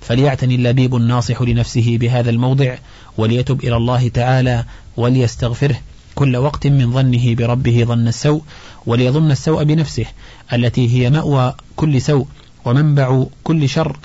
فليعتني 0.00 0.54
اللبيب 0.54 0.96
الناصح 0.96 1.42
لنفسه 1.42 1.96
بهذا 2.00 2.30
الموضع. 2.30 2.76
وليتب 3.18 3.64
إلى 3.64 3.76
الله 3.76 4.08
تعالى 4.08 4.64
وليستغفره. 4.96 5.80
كل 6.14 6.36
وقت 6.36 6.66
من 6.66 6.92
ظنه 6.92 7.34
بربه 7.34 7.84
ظن 7.84 8.08
السوء 8.08 8.42
وليظن 8.86 9.30
السوء 9.30 9.64
بنفسه 9.64 10.06
التي 10.52 10.88
هي 10.94 11.10
مأوى 11.10 11.54
كل 11.76 12.02
سوء 12.02 12.26
ومنبع 12.64 13.24
كل 13.44 13.68
شر 13.68 13.96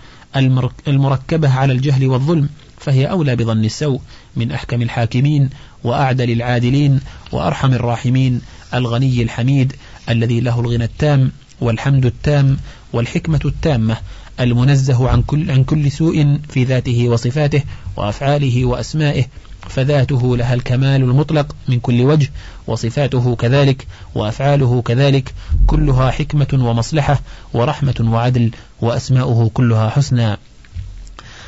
المركبة 0.88 1.50
على 1.50 1.74
الجهل 1.74 2.08
والظلم 2.08 2.50
فهي 2.78 3.06
أولى 3.06 3.36
بظن 3.36 3.66
السوء 3.66 4.02
من 4.36 4.52
أحكم 4.52 4.82
الحاكمين 4.82 5.50
وأعدل 5.84 6.32
العادلين 6.32 7.00
وأرحم 7.32 7.74
الراحمين 7.74 8.42
الغني 8.74 9.22
الحميد 9.22 9.74
الذي 10.10 10.40
له 10.40 10.60
الغنى 10.60 10.84
التام 10.84 11.32
والحمد 11.62 12.06
التام 12.06 12.58
والحكمة 12.94 13.40
التامة 13.46 13.98
المنزه 14.40 15.10
عن 15.10 15.22
كل, 15.22 15.52
عن 15.52 15.64
كل 15.64 15.92
سوء 15.92 16.40
في 16.50 16.64
ذاته 16.64 17.10
وصفاته 17.10 17.64
وأفعاله 17.98 18.66
وأسمائه 18.66 19.26
فذاته 19.70 20.38
لها 20.38 20.54
الكمال 20.54 21.02
المطلق 21.04 21.56
من 21.70 21.80
كل 21.80 22.02
وجه 22.02 22.32
وصفاته 22.68 23.36
كذلك 23.36 23.88
وأفعاله 24.16 24.82
كذلك 24.82 25.34
كلها 25.68 26.12
حكمة 26.12 26.48
ومصلحة 26.54 27.22
ورحمة 27.54 27.96
وعدل 28.02 28.52
وأسماؤه 28.82 29.50
كلها 29.54 29.90
حسنى. 29.90 30.38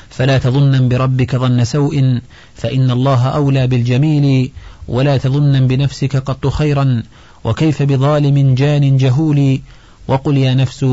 فلا 0.10 0.38
تظنن 0.38 0.90
بربك 0.90 1.36
ظن 1.36 1.64
سوء 1.64 2.20
فإن 2.56 2.92
الله 2.92 3.28
أولى 3.28 3.68
بالجميل 3.68 4.52
ولا 4.88 5.18
تظنن 5.18 5.68
بنفسك 5.68 6.18
قط 6.18 6.48
خيرا 6.48 7.04
وكيف 7.44 7.84
بظالم 7.84 8.56
جان 8.56 8.98
جهول 8.98 9.60
وقل 10.08 10.38
يا 10.38 10.54
نفس 10.54 10.86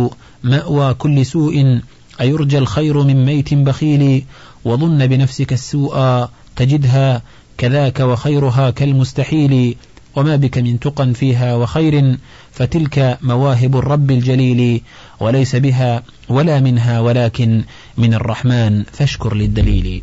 مأوى 0.43 0.95
كل 0.95 1.27
سوء 1.27 1.81
أيرجى 2.21 2.59
الخير 2.59 3.03
من 3.03 3.25
ميت 3.25 3.55
بخيل 3.55 4.25
وظن 4.65 5.07
بنفسك 5.07 5.53
السوء 5.53 6.27
تجدها 6.57 7.23
كذاك 7.59 8.01
وخيرها 8.01 8.71
كالمستحيل 8.71 9.77
وما 10.17 10.37
بك 10.37 10.59
من 10.59 10.81
تقى 10.81 11.15
فيها 11.15 11.55
وخير 11.55 12.17
فتلك 12.53 13.19
مواهب 13.23 13.77
الرب 13.77 14.11
الجليل 14.11 14.83
وليس 15.21 15.57
بها 15.57 16.03
ولا 16.29 16.61
منها 16.61 17.01
ولكن 17.01 17.65
من 17.99 18.15
الرحمن 18.15 18.83
فاشكر 18.93 19.35
للدليل 19.35 20.03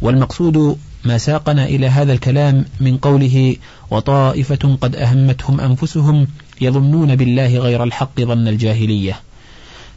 والمقصود 0.00 0.76
ما 1.04 1.18
ساقنا 1.18 1.64
إلى 1.64 1.86
هذا 1.86 2.12
الكلام 2.12 2.64
من 2.80 2.96
قوله 2.96 3.56
وطائفة 3.90 4.76
قد 4.80 4.96
أهمتهم 4.96 5.60
أنفسهم 5.60 6.26
يظنون 6.60 7.16
بالله 7.16 7.58
غير 7.58 7.84
الحق 7.84 8.20
ظن 8.20 8.48
الجاهلية. 8.48 9.20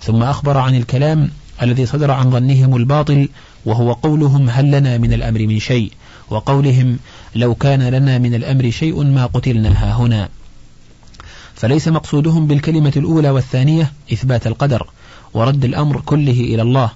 ثم 0.02 0.24
أخبر 0.24 0.58
عن 0.58 0.76
الكلام 0.76 1.30
الذي 1.62 1.86
صدر 1.86 2.12
عن 2.12 2.32
ظنهم 2.32 2.76
الباطل 2.76 3.30
وهو 3.66 3.94
قولهم 3.94 4.50
هل 4.50 4.72
لنا 4.72 4.98
من 4.98 5.14
الأمر 5.14 5.48
من 5.48 5.60
شيء 5.60 5.92
وقولهم 6.30 7.00
لو 7.36 7.56
كان 7.56 7.90
لنا 7.90 8.18
من 8.18 8.36
الأمر 8.36 8.70
شيء 8.70 9.04
ما 9.04 9.26
قتلنا 9.26 9.96
هنا. 9.96 10.30
فليس 11.56 11.88
مقصودهم 11.88 12.48
بالكلمة 12.48 12.94
الأولى 12.98 13.30
والثانية 13.30 13.92
إثبات 14.14 14.48
القدر 14.48 14.88
ورد 15.34 15.66
الأمر 15.66 16.02
كله 16.02 16.32
إلى 16.32 16.62
الله. 16.62 16.92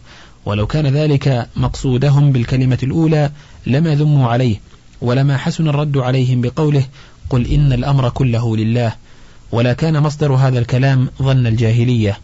ولو 0.45 0.67
كان 0.67 0.87
ذلك 0.87 1.49
مقصودهم 1.55 2.31
بالكلمة 2.31 2.77
الأولى 2.83 3.31
لما 3.67 3.95
ذموا 3.95 4.29
عليه 4.29 4.59
ولما 5.01 5.37
حسن 5.37 5.67
الرد 5.67 5.97
عليهم 5.97 6.41
بقوله 6.41 6.85
قل 7.29 7.47
إن 7.47 7.73
الأمر 7.73 8.09
كله 8.09 8.57
لله. 8.57 8.93
ولا 9.51 9.73
كان 9.73 9.99
مصدر 9.99 10.33
هذا 10.33 10.59
الكلام 10.59 11.09
ظن 11.21 11.47
الجاهلية. 11.47 12.17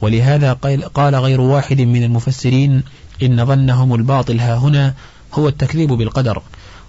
ولهذا 0.00 0.52
قال 0.94 1.14
غير 1.14 1.40
واحد 1.40 1.80
من 1.80 2.04
المفسرين 2.04 2.82
إن 3.22 3.46
ظنهم 3.46 3.94
الباطل 3.94 4.40
ها 4.40 4.56
هنا 4.56 4.94
هو 5.34 5.48
التكذيب 5.48 5.92
بالقدر 5.92 6.42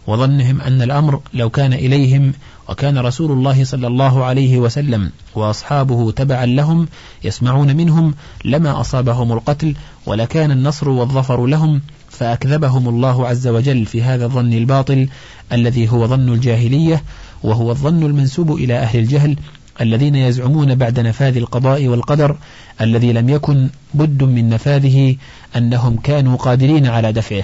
وظنهم 0.08 0.62
أن 0.62 0.82
الأمر 0.82 1.20
لو 1.34 1.50
كان 1.50 1.74
إليهم 1.74 2.34
وكان 2.70 2.98
رسول 2.98 3.32
الله 3.32 3.64
صلى 3.64 3.88
الله 3.88 4.26
عليه 4.26 4.58
وسلم 4.58 5.12
وأصحابه 5.36 6.12
تبعا 6.12 6.46
لهم 6.46 6.88
يسمعون 7.24 7.76
منهم 7.76 8.14
لما 8.46 8.82
أصابهم 8.82 9.32
القتل 9.32 9.76
ولكان 10.06 10.52
النصر 10.52 10.90
والظفر 10.90 11.46
لهم 11.46 11.82
فأكذبهم 12.10 12.90
الله 12.90 13.28
عز 13.28 13.48
وجل 13.48 13.86
في 13.86 14.02
هذا 14.02 14.26
الظن 14.26 14.54
الباطل 14.54 15.08
الذي 15.52 15.90
هو 15.90 16.08
ظن 16.08 16.34
الجاهلية 16.34 17.04
وهو 17.44 17.72
الظن 17.72 18.04
المنسوب 18.04 18.52
إلى 18.52 18.74
أهل 18.78 19.00
الجهل 19.00 19.36
الذين 19.82 20.16
يزعمون 20.16 20.76
بعد 20.76 21.00
نفاذ 21.00 21.38
القضاء 21.38 21.88
والقدر 21.88 22.36
الذي 22.82 23.14
لم 23.14 23.30
يكن 23.30 23.70
بد 23.94 24.24
من 24.24 24.50
نفاذه 24.50 25.16
أنهم 25.56 25.98
كانوا 25.98 26.38
قادرين 26.38 26.88
على 26.88 27.12
دفعه. 27.14 27.44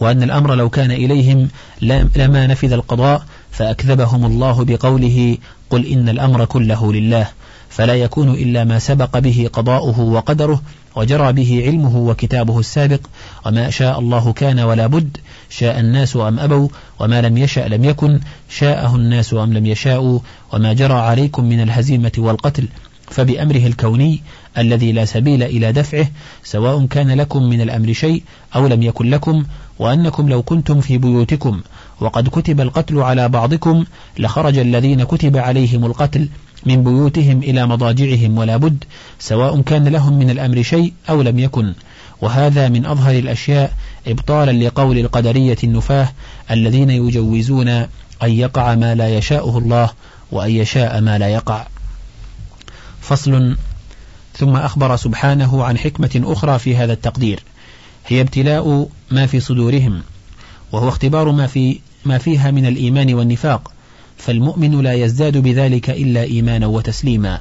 وأن 0.00 0.22
الأمر 0.22 0.54
لو 0.54 0.68
كان 0.68 0.90
إليهم 0.90 1.48
لما 2.16 2.46
نفذ 2.46 2.72
القضاء 2.72 3.24
فأكذبهم 3.50 4.24
الله 4.24 4.64
بقوله 4.64 5.38
قل 5.70 5.86
إن 5.86 6.08
الأمر 6.08 6.44
كله 6.44 6.92
لله 6.92 7.28
فلا 7.68 7.94
يكون 7.94 8.30
إلا 8.30 8.64
ما 8.64 8.78
سبق 8.78 9.18
به 9.18 9.50
قضاؤه 9.52 10.00
وقدره 10.00 10.62
وجرى 10.96 11.32
به 11.32 11.62
علمه 11.66 11.96
وكتابه 11.96 12.58
السابق 12.58 13.00
وما 13.46 13.70
شاء 13.70 13.98
الله 13.98 14.32
كان 14.32 14.60
ولا 14.60 14.86
بد 14.86 15.16
شاء 15.50 15.80
الناس 15.80 16.16
أم 16.16 16.38
أبوا 16.38 16.68
وما 17.00 17.20
لم 17.20 17.38
يشأ 17.38 17.60
لم 17.60 17.84
يكن 17.84 18.20
شاءه 18.48 18.96
الناس 18.96 19.34
أم 19.34 19.52
لم 19.52 19.66
يشاءوا 19.66 20.18
وما 20.52 20.72
جرى 20.72 20.94
عليكم 20.94 21.44
من 21.44 21.60
الهزيمة 21.60 22.12
والقتل 22.18 22.68
فبأمره 23.10 23.66
الكوني 23.66 24.22
الذي 24.58 24.92
لا 24.92 25.04
سبيل 25.04 25.42
إلى 25.42 25.72
دفعه 25.72 26.06
سواء 26.44 26.86
كان 26.86 27.10
لكم 27.10 27.42
من 27.42 27.60
الأمر 27.60 27.92
شيء 27.92 28.22
أو 28.56 28.66
لم 28.66 28.82
يكن 28.82 29.10
لكم 29.10 29.44
وأنكم 29.78 30.28
لو 30.28 30.42
كنتم 30.42 30.80
في 30.80 30.98
بيوتكم 30.98 31.60
وقد 32.00 32.28
كتب 32.28 32.60
القتل 32.60 32.98
على 32.98 33.28
بعضكم 33.28 33.84
لخرج 34.18 34.58
الذين 34.58 35.04
كتب 35.04 35.36
عليهم 35.36 35.84
القتل 35.84 36.28
من 36.66 36.84
بيوتهم 36.84 37.38
إلى 37.38 37.66
مضاجعهم 37.66 38.38
ولا 38.38 38.56
بد 38.56 38.84
سواء 39.18 39.60
كان 39.60 39.88
لهم 39.88 40.18
من 40.18 40.30
الأمر 40.30 40.62
شيء 40.62 40.92
أو 41.10 41.22
لم 41.22 41.38
يكن. 41.38 41.74
وهذا 42.20 42.68
من 42.68 42.86
أظهر 42.86 43.18
الأشياء 43.18 43.72
إبطالا 44.06 44.66
لقول 44.66 44.98
القدرية 44.98 45.56
النفاه 45.64 46.12
الذين 46.50 46.90
يجوزون 46.90 47.68
أن 47.68 47.88
يقع 48.22 48.74
ما 48.74 48.94
لا 48.94 49.08
يشاءه 49.18 49.58
الله 49.58 49.90
وأن 50.32 50.50
يشاء 50.50 51.00
ما 51.00 51.18
لا 51.18 51.28
يقع. 51.28 51.66
فصل. 53.00 53.56
ثم 54.36 54.56
أخبر 54.56 54.96
سبحانه 54.96 55.64
عن 55.64 55.78
حكمة 55.78 56.22
أخرى 56.24 56.58
في 56.58 56.76
هذا 56.76 56.92
التقدير. 56.92 57.42
هي 58.06 58.20
ابتلاء 58.20 58.88
ما 59.10 59.26
في 59.26 59.40
صدورهم 59.40 60.02
وهو 60.72 60.88
اختبار 60.88 61.32
ما 61.32 61.46
في 61.46 61.78
ما 62.04 62.18
فيها 62.18 62.50
من 62.50 62.66
الإيمان 62.66 63.14
والنفاق. 63.14 63.72
فالمؤمن 64.20 64.80
لا 64.80 64.92
يزداد 64.92 65.36
بذلك 65.36 65.90
إلا 65.90 66.22
إيمانا 66.22 66.66
وتسليما. 66.66 67.40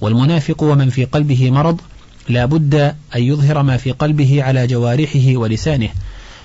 والمنافق 0.00 0.62
ومن 0.62 0.90
في 0.90 1.04
قلبه 1.04 1.50
مرض 1.50 1.80
لا 2.28 2.44
بد 2.44 2.74
أن 3.16 3.22
يظهر 3.22 3.62
ما 3.62 3.76
في 3.76 3.92
قلبه 3.92 4.42
على 4.42 4.66
جوارحه 4.66 5.36
ولسانه. 5.36 5.88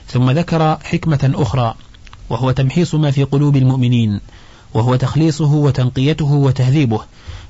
ثم 0.07 0.31
ذكر 0.31 0.77
حكمة 0.83 1.31
أخرى 1.35 1.75
وهو 2.29 2.51
تمحيص 2.51 2.95
ما 2.95 3.11
في 3.11 3.23
قلوب 3.23 3.55
المؤمنين 3.55 4.19
وهو 4.73 4.95
تخليصه 4.95 5.53
وتنقيته 5.53 6.33
وتهذيبه. 6.33 7.01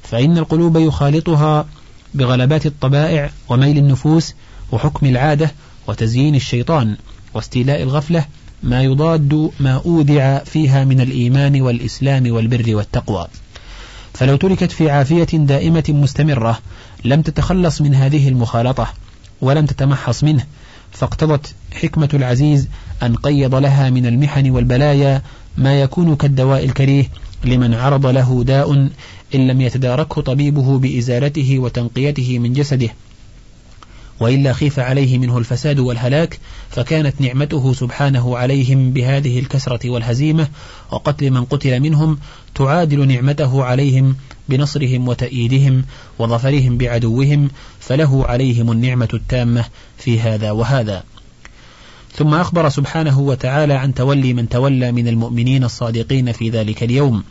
فإن 0.04 0.38
القلوب 0.38 0.78
يخالطها 0.78 1.66
بغلبات 2.14 2.66
الطبائع 2.66 3.32
وميل 3.50 3.78
النفوس 3.78 4.34
وحكم 4.72 5.06
العادة 5.06 5.52
وتزيين 5.88 6.36
الشيطان 6.36 6.98
واستيلاء 7.34 7.84
الغفلة 7.84 8.26
ما 8.64 8.84
يضاد 8.84 9.52
ما 9.60 9.82
أودع 9.86 10.44
فيها 10.44 10.84
من 10.84 11.02
الإيمان 11.02 11.62
والإسلام 11.62 12.32
والبر 12.32 12.76
والتقوى. 12.76 13.28
فلو 14.14 14.36
تركت 14.36 14.72
في 14.72 14.90
عافية 14.90 15.24
دائمة 15.24 15.84
مستمرة 15.90 16.60
لم 17.06 17.22
تتخلص 17.22 17.82
من 17.82 17.96
هذه 17.96 18.28
المخالطة 18.28 18.94
ولم 19.42 19.66
تتمحص 19.66 20.24
منه 20.24 20.46
فاقتضت 20.92 21.56
حكمة 21.82 22.10
العزيز 22.14 22.68
أن 23.04 23.16
قيض 23.16 23.56
لها 23.56 23.90
من 23.90 24.06
المحن 24.06 24.50
والبلايا 24.50 25.22
ما 25.58 25.82
يكون 25.82 26.16
كالدواء 26.16 26.66
الكريه 26.66 27.06
لمن 27.44 27.74
عرض 27.74 28.06
له 28.06 28.44
داء 28.44 28.90
إن 29.36 29.48
لم 29.48 29.62
يتداركه 29.62 30.22
طبيبه 30.22 30.80
بإزالته 30.80 31.60
وتنقيته 31.60 32.40
من 32.40 32.54
جسده. 32.54 32.90
وإلا 34.20 34.54
خيف 34.54 34.80
عليه 34.80 35.18
منه 35.18 35.38
الفساد 35.38 35.80
والهلاك 35.80 36.40
فكانت 36.70 37.22
نعمته 37.22 37.74
سبحانه 37.74 38.38
عليهم 38.38 38.92
بهذه 38.92 39.40
الكسرة 39.40 39.90
والهزيمة 39.90 40.48
وقتل 40.92 41.32
من 41.32 41.46
قتل 41.46 41.80
منهم 41.80 42.20
تعادل 42.56 43.08
نعمته 43.08 43.64
عليهم 43.64 44.16
بنصرهم 44.50 45.08
وتأييدهم 45.08 45.86
وظفرهم 46.20 46.78
بعدوهم 46.78 47.50
فله 47.80 48.26
عليهم 48.26 48.72
النعمة 48.72 49.10
التامة 49.14 49.66
في 49.98 50.20
هذا 50.20 50.52
وهذا. 50.52 51.04
ثم 52.16 52.34
أخبر 52.34 52.70
سبحانه 52.70 53.20
وتعالى 53.20 53.74
عن 53.74 53.94
تولي 53.94 54.34
من 54.34 54.50
تولى 54.50 54.92
من 54.92 55.08
المؤمنين 55.08 55.64
الصادقين 55.64 56.32
في 56.32 56.50
ذلك 56.50 56.84
اليوم 56.84 57.24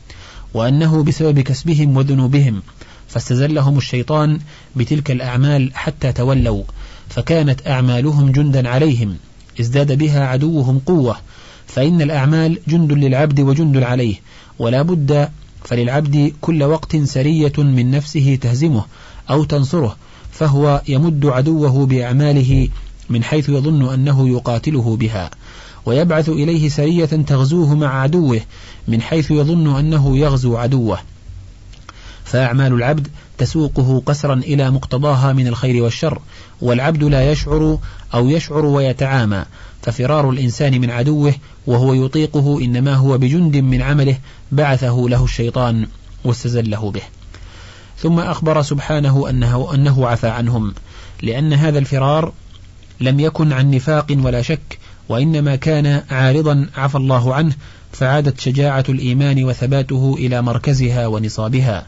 وأنه 0.54 1.04
بسبب 1.04 1.40
كسبهم 1.40 1.96
وذنوبهم 1.96 2.62
فاستزلهم 3.08 3.78
الشيطان 3.78 4.38
بتلك 4.76 5.10
الأعمال 5.10 5.70
حتى 5.74 6.12
تولوا 6.12 6.62
فكانت 7.08 7.66
أعمالهم 7.66 8.32
جندا 8.32 8.68
عليهم 8.68 9.16
ازداد 9.60 9.98
بها 9.98 10.26
عدوهم 10.26 10.78
قوة 10.78 11.16
فإن 11.66 12.02
الأعمال 12.02 12.58
جند 12.68 12.92
للعبد 12.92 13.40
وجند 13.40 13.76
عليه 13.76 14.16
ولا 14.58 14.82
بد 14.82 15.28
فللعبد 15.64 16.32
كل 16.40 16.62
وقت 16.62 16.96
سرية 16.96 17.52
من 17.58 17.90
نفسه 17.90 18.38
تهزمه 18.40 18.84
أو 19.30 19.44
تنصره 19.44 19.96
فهو 20.32 20.82
يمد 20.88 21.26
عدوه 21.26 21.86
بأعماله 21.86 22.68
من 23.10 23.24
حيث 23.24 23.48
يظن 23.48 23.92
أنه 23.94 24.28
يقاتله 24.28 24.96
بها 24.96 25.30
ويبعث 25.86 26.28
إليه 26.28 26.68
سرية 26.68 27.04
تغزوه 27.04 27.74
مع 27.74 28.02
عدوه 28.02 28.40
من 28.88 29.02
حيث 29.02 29.30
يظن 29.30 29.76
أنه 29.76 30.18
يغزو 30.18 30.56
عدوه. 30.56 30.98
فأعمال 32.26 32.72
العبد 32.72 33.08
تسوقه 33.38 34.02
قسرا 34.06 34.34
إلى 34.34 34.70
مقتضاها 34.70 35.32
من 35.32 35.46
الخير 35.46 35.82
والشر 35.82 36.20
والعبد 36.60 37.04
لا 37.04 37.30
يشعر 37.30 37.78
أو 38.14 38.28
يشعر 38.28 38.64
ويتعامى 38.64 39.44
ففرار 39.82 40.30
الإنسان 40.30 40.80
من 40.80 40.90
عدوه 40.90 41.34
وهو 41.66 41.94
يطيقه 41.94 42.60
إنما 42.60 42.94
هو 42.94 43.18
بجند 43.18 43.56
من 43.56 43.82
عمله 43.82 44.18
بعثه 44.52 45.06
له 45.08 45.24
الشيطان 45.24 45.86
واستزله 46.24 46.90
به. 46.90 47.02
ثم 47.98 48.20
أخبر 48.20 48.62
سبحانه 48.62 49.30
أنه, 49.30 49.74
أنه 49.74 50.06
عفى 50.06 50.28
عنهم 50.28 50.74
لأن 51.22 51.52
هذا 51.52 51.78
الفرار 51.78 52.32
لم 53.00 53.20
يكن 53.20 53.52
عن 53.52 53.70
نفاق 53.70 54.06
ولا 54.10 54.42
شك 54.42 54.78
وإنما 55.08 55.56
كان 55.56 56.02
عارضا 56.10 56.66
عفى 56.76 56.94
الله 56.94 57.34
عنه 57.34 57.54
فعادت 57.92 58.40
شجاعة 58.40 58.84
الإيمان 58.88 59.44
وثباته 59.44 60.14
إلى 60.18 60.42
مركزها 60.42 61.06
ونصابها. 61.06 61.86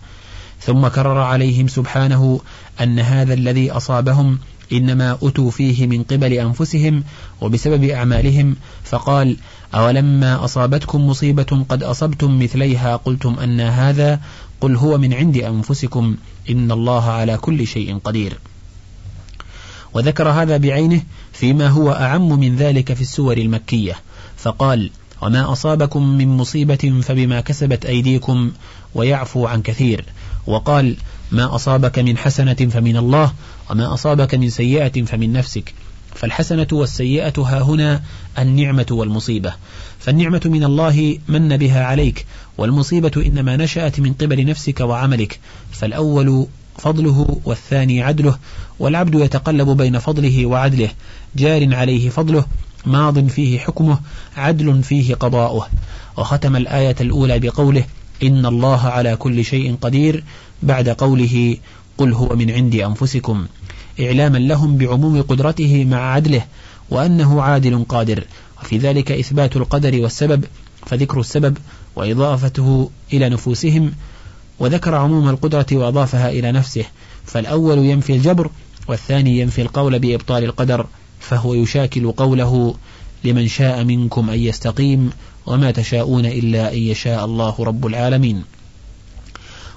ثم 0.60 0.88
كرر 0.88 1.18
عليهم 1.18 1.68
سبحانه 1.68 2.40
أن 2.80 2.98
هذا 2.98 3.34
الذي 3.34 3.70
أصابهم 3.70 4.38
إنما 4.72 5.18
أتوا 5.22 5.50
فيه 5.50 5.86
من 5.86 6.02
قبل 6.02 6.32
أنفسهم 6.32 7.04
وبسبب 7.40 7.84
أعمالهم 7.84 8.56
فقال 8.84 9.36
أولما 9.74 10.44
أصابتكم 10.44 11.06
مصيبة 11.06 11.64
قد 11.68 11.82
أصبتم 11.82 12.38
مثليها؟ 12.38 12.96
قلتم 12.96 13.36
أن 13.38 13.60
هذا 13.60 14.20
قل 14.60 14.76
هو 14.76 14.98
من 14.98 15.14
عند 15.14 15.36
أنفسكم 15.36 16.16
إن 16.50 16.72
الله 16.72 17.10
على 17.10 17.36
كل 17.36 17.66
شيء 17.66 17.98
قدير. 17.98 18.38
وذكر 19.94 20.28
هذا 20.28 20.56
بعينه 20.56 21.02
فيما 21.32 21.68
هو 21.68 21.92
أعم 21.92 22.40
من 22.40 22.56
ذلك 22.56 22.92
في 22.92 23.00
السور 23.00 23.36
المكية 23.36 23.96
فقال 24.36 24.90
وما 25.22 25.52
أصابكم 25.52 26.18
من 26.18 26.28
مصيبة 26.28 27.00
فبما 27.02 27.40
كسبت 27.40 27.86
أيديكم 27.86 28.52
ويعفو 28.94 29.46
عن 29.46 29.62
كثير. 29.62 30.04
وقال 30.46 30.96
ما 31.32 31.54
أصابك 31.54 31.98
من 31.98 32.18
حسنة 32.18 32.54
فمن 32.54 32.96
الله 32.96 33.32
وما 33.70 33.94
أصابك 33.94 34.34
من 34.34 34.50
سيئة 34.50 35.04
فمن 35.04 35.32
نفسك. 35.32 35.74
فالحسنة 36.14 36.66
والسيئة 36.72 37.42
ها 37.42 37.62
هنا 37.62 38.02
النعمة 38.38 38.86
والمصيبة. 38.90 39.54
فالنعمة 39.98 40.40
من 40.44 40.64
الله 40.64 41.18
من 41.28 41.56
بها 41.56 41.84
عليك 41.84 42.26
والمصيبة 42.58 43.12
إنما 43.26 43.56
نشأت 43.56 44.00
من 44.00 44.12
قبل 44.12 44.46
نفسك 44.46 44.80
وعملك. 44.80 45.40
فالأول 45.70 46.46
فضله 46.78 47.40
والثاني 47.44 48.02
عدله 48.02 48.38
والعبد 48.78 49.14
يتقلب 49.14 49.68
بين 49.68 49.98
فضله 49.98 50.46
وعدله. 50.46 50.90
جار 51.36 51.74
عليه 51.74 52.10
فضله 52.10 52.44
ماض 52.86 53.26
فيه 53.26 53.58
حكمه 53.58 53.98
عدل 54.36 54.82
فيه 54.82 55.14
قضاؤه. 55.14 55.68
وختم 56.16 56.56
الآية 56.56 56.96
الأولى 57.00 57.38
بقوله 57.38 57.84
إن 58.22 58.46
الله 58.46 58.80
على 58.80 59.16
كل 59.16 59.44
شيء 59.44 59.76
قدير 59.80 60.24
بعد 60.62 60.88
قوله 60.88 61.56
قل 61.98 62.12
هو 62.12 62.36
من 62.36 62.50
عند 62.50 62.74
أنفسكم. 62.74 63.46
إعلاما 64.00 64.38
لهم 64.38 64.76
بعموم 64.76 65.22
قدرته 65.22 65.84
مع 65.84 66.12
عدله 66.12 66.44
وأنه 66.90 67.42
عادل 67.42 67.84
قادر. 67.88 68.24
وفي 68.62 68.78
ذلك 68.78 69.12
إثبات 69.12 69.56
القدر 69.56 70.02
والسبب 70.02 70.44
فذكر 70.86 71.20
السبب 71.20 71.58
وإضافته 71.96 72.90
إلى 73.12 73.28
نفوسهم. 73.28 73.92
وذكر 74.58 74.94
عموم 74.94 75.28
القدرة 75.28 75.66
وأضافها 75.72 76.30
إلى 76.30 76.52
نفسه. 76.52 76.84
فالأول 77.24 77.78
ينفي 77.78 78.12
الجبر 78.12 78.50
والثاني 78.88 79.38
ينفي 79.38 79.62
القول 79.62 79.98
بإبطال 79.98 80.44
القدر. 80.44 80.86
فهو 81.28 81.54
يشاكل 81.54 82.12
قوله 82.12 82.74
لمن 83.24 83.48
شاء 83.48 83.84
منكم 83.84 84.30
أن 84.30 84.38
يستقيم 84.38 85.10
وما 85.46 85.70
تشاءون 85.70 86.26
إلا 86.26 86.72
أن 86.72 86.78
يشاء 86.78 87.24
الله 87.24 87.54
رب 87.58 87.86
العالمين. 87.86 88.44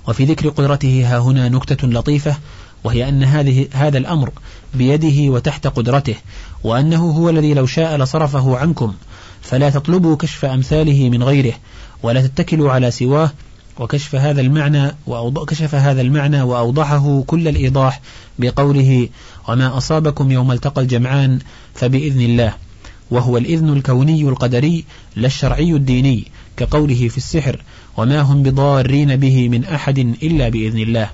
وفي 0.08 0.26
ذكر 0.26 0.50
قدرته 0.50 1.04
ها 1.06 1.20
هنا 1.20 1.50
نكتة 1.50 1.88
لطيفة 1.88 2.38
وهي 2.84 3.10
أن 3.10 3.24
هذه 3.24 3.68
هذا 3.74 3.98
الأمر 3.98 4.32
بيده 4.74 5.32
وتحت 5.32 5.68
قدرته 5.68 6.16
وأنه 6.64 7.12
هو 7.12 7.30
الذي 7.30 7.54
لو 7.54 7.66
شاء 7.66 7.98
لصرفه 7.98 8.58
عنكم 8.58 8.94
فلا 9.42 9.70
تطلبوا 9.70 10.16
كشف 10.16 10.46
أمثاله 10.46 11.10
من 11.10 11.24
غيره 11.24 11.54
ولا 12.04 12.28
تتكلوا 12.28 12.72
على 12.72 12.92
سواه 12.92 13.32
وكشف 13.82 14.16
هذا 14.16 14.42
المعنى 14.42 14.96
كشف 15.48 15.76
هذا 15.76 16.02
المعنى 16.02 16.42
وأوضحه 16.42 17.24
كل 17.28 17.48
الإيضاح 17.48 18.02
بقوله 18.40 19.10
وما 19.48 19.78
أصابكم 19.78 20.32
يوم 20.32 20.52
التقى 20.52 20.82
الجمعان 20.82 21.40
فبإذن 21.74 22.22
الله. 22.22 22.54
وهو 23.12 23.38
الإذن 23.38 23.70
الكوني 23.70 24.22
القدري 24.22 24.86
لا 25.16 25.28
الشرعي 25.28 25.72
الديني 25.72 26.28
كقوله 26.58 27.08
في 27.08 27.18
السحر 27.18 27.64
وما 27.98 28.22
هم 28.22 28.44
بضارين 28.44 29.16
به 29.16 29.50
من 29.50 29.66
أحد 29.66 30.00
إلا 30.00 30.50
بإذن 30.50 30.80
الله. 30.80 31.10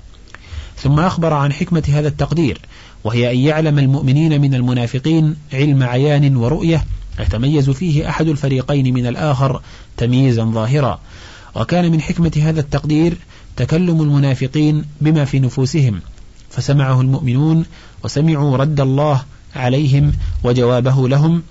ثم 0.76 1.00
أخبر 1.00 1.34
عن 1.34 1.52
حكمة 1.52 1.82
هذا 1.88 2.08
التقدير 2.08 2.60
وهي 3.04 3.32
أن 3.32 3.38
يعلم 3.38 3.78
المؤمنين 3.78 4.40
من 4.40 4.54
المنافقين 4.54 5.36
علم 5.52 5.82
عيان 5.82 6.36
ورؤية 6.36 6.84
يتميز 7.20 7.70
فيه 7.70 8.08
أحد 8.08 8.28
الفريقين 8.28 8.94
من 8.94 9.06
الآخر 9.06 9.62
تمييزا 9.96 10.44
ظاهرا. 10.44 11.00
وكان 11.58 11.92
من 11.92 12.00
حكمة 12.00 12.32
هذا 12.42 12.60
التقدير 12.60 13.16
تكلم 13.56 14.02
المنافقين 14.02 14.84
بما 15.00 15.24
في 15.24 15.40
نفوسهم 15.40 16.00
فسمعه 16.50 17.00
المؤمنون 17.00 17.64
وسمعوا 18.04 18.56
رد 18.56 18.80
الله 18.80 19.24
عليهم 19.56 20.12
وجوابه 20.44 21.08
لهم 21.08 21.42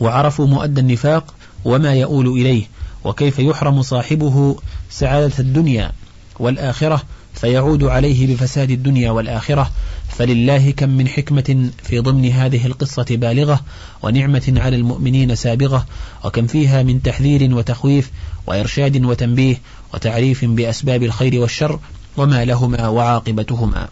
وعرفوا 0.00 0.46
مؤدى 0.46 0.80
النفاق 0.80 1.34
وما 1.64 1.94
يؤول 1.94 2.26
إليه 2.26 2.64
وكيف 3.04 3.38
يحرم 3.38 3.82
صاحبه 3.82 4.56
سعادة 4.90 5.32
الدنيا 5.38 5.92
والآخرة 6.38 7.02
فيعود 7.34 7.84
عليه 7.84 8.34
بفساد 8.34 8.70
الدنيا 8.70 9.10
والآخرة 9.10 9.70
فلله 10.18 10.70
كم 10.70 10.88
من 10.88 11.08
حكمة 11.08 11.70
في 11.82 11.98
ضمن 11.98 12.30
هذه 12.30 12.66
القصة 12.66 13.06
بالغة 13.10 13.60
ونعمة 14.02 14.54
على 14.56 14.76
المؤمنين 14.76 15.34
سابغة 15.34 15.86
وكم 16.24 16.46
فيها 16.46 16.82
من 16.82 17.02
تحذير 17.02 17.54
وتخويف 17.54 18.10
وإرشاد 18.46 19.04
وتنبيه 19.04 19.60
وتعريف 19.94 20.44
بأسباب 20.44 21.02
الخير 21.02 21.40
والشر 21.40 21.78
وما 22.16 22.44
لهما 22.44 22.88
وعاقبتهما. 22.88 23.88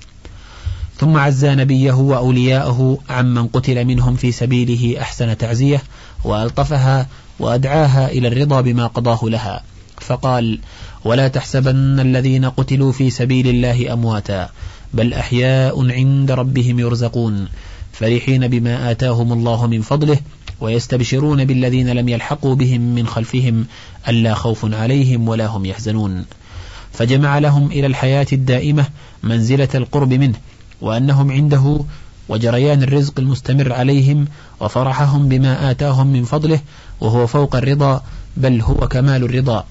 ثم 0.99 1.17
عزى 1.17 1.55
نبيه 1.55 1.93
وأولياءه 1.93 2.99
عمن 3.09 3.47
قتل 3.47 3.85
منهم 3.85 4.17
في 4.17 4.33
سبيله 4.33 5.01
أحسن 5.01 5.39
تعزية 5.39 5.83
وألطفها 6.25 7.07
وأدعاها 7.39 8.11
إلى 8.11 8.29
الرضا 8.29 8.61
بما 8.61 8.87
قضاه 8.87 9.19
لها. 9.23 9.63
فقال 10.01 10.59
ولا 11.05 11.29
تحسبن 11.29 12.01
الذين 12.01 12.45
قتلوا 12.45 12.93
في 12.93 13.11
سبيل 13.11 13.49
الله 13.49 13.93
أمواتا 13.93 14.51
بل 14.95 15.15
أحياء 15.15 15.91
عند 15.91 16.31
ربهم 16.31 16.79
يرزقون 16.79 17.49
فرحين 17.93 18.49
بما 18.49 18.91
آتاهم 18.91 19.33
الله 19.33 19.67
من 19.67 19.83
فضله 19.83 20.19
ويستبشرون 20.61 21.45
بالذين 21.45 21.91
لم 21.91 22.09
يلحقوا 22.09 22.55
بهم 22.55 22.81
من 22.81 23.07
خلفهم 23.07 23.67
ألا 24.09 24.35
خوف 24.35 24.75
عليهم 24.75 25.29
ولا 25.29 25.47
هم 25.47 25.65
يحزنون. 25.65 26.25
فجمع 26.93 27.39
لهم 27.39 27.67
إلى 27.67 27.87
الحياة 27.87 28.27
الدائمة 28.33 28.87
منزلة 29.23 29.69
القرب 29.75 30.13
منه 30.13 30.35
وأنهم 30.81 31.31
عنده 31.31 31.81
وجريان 32.29 32.83
الرزق 32.83 33.19
المستمر 33.19 33.73
عليهم 33.73 34.29
وفرحهم 34.61 35.29
بما 35.29 35.71
آتاهم 35.71 36.07
من 36.07 36.25
فضله 36.25 36.61
وهو 37.01 37.27
فوق 37.27 37.57
الرضا 37.57 38.03
بل 38.37 38.61
هو 38.61 38.89
كمال 38.89 39.25
الرضا. 39.25 39.65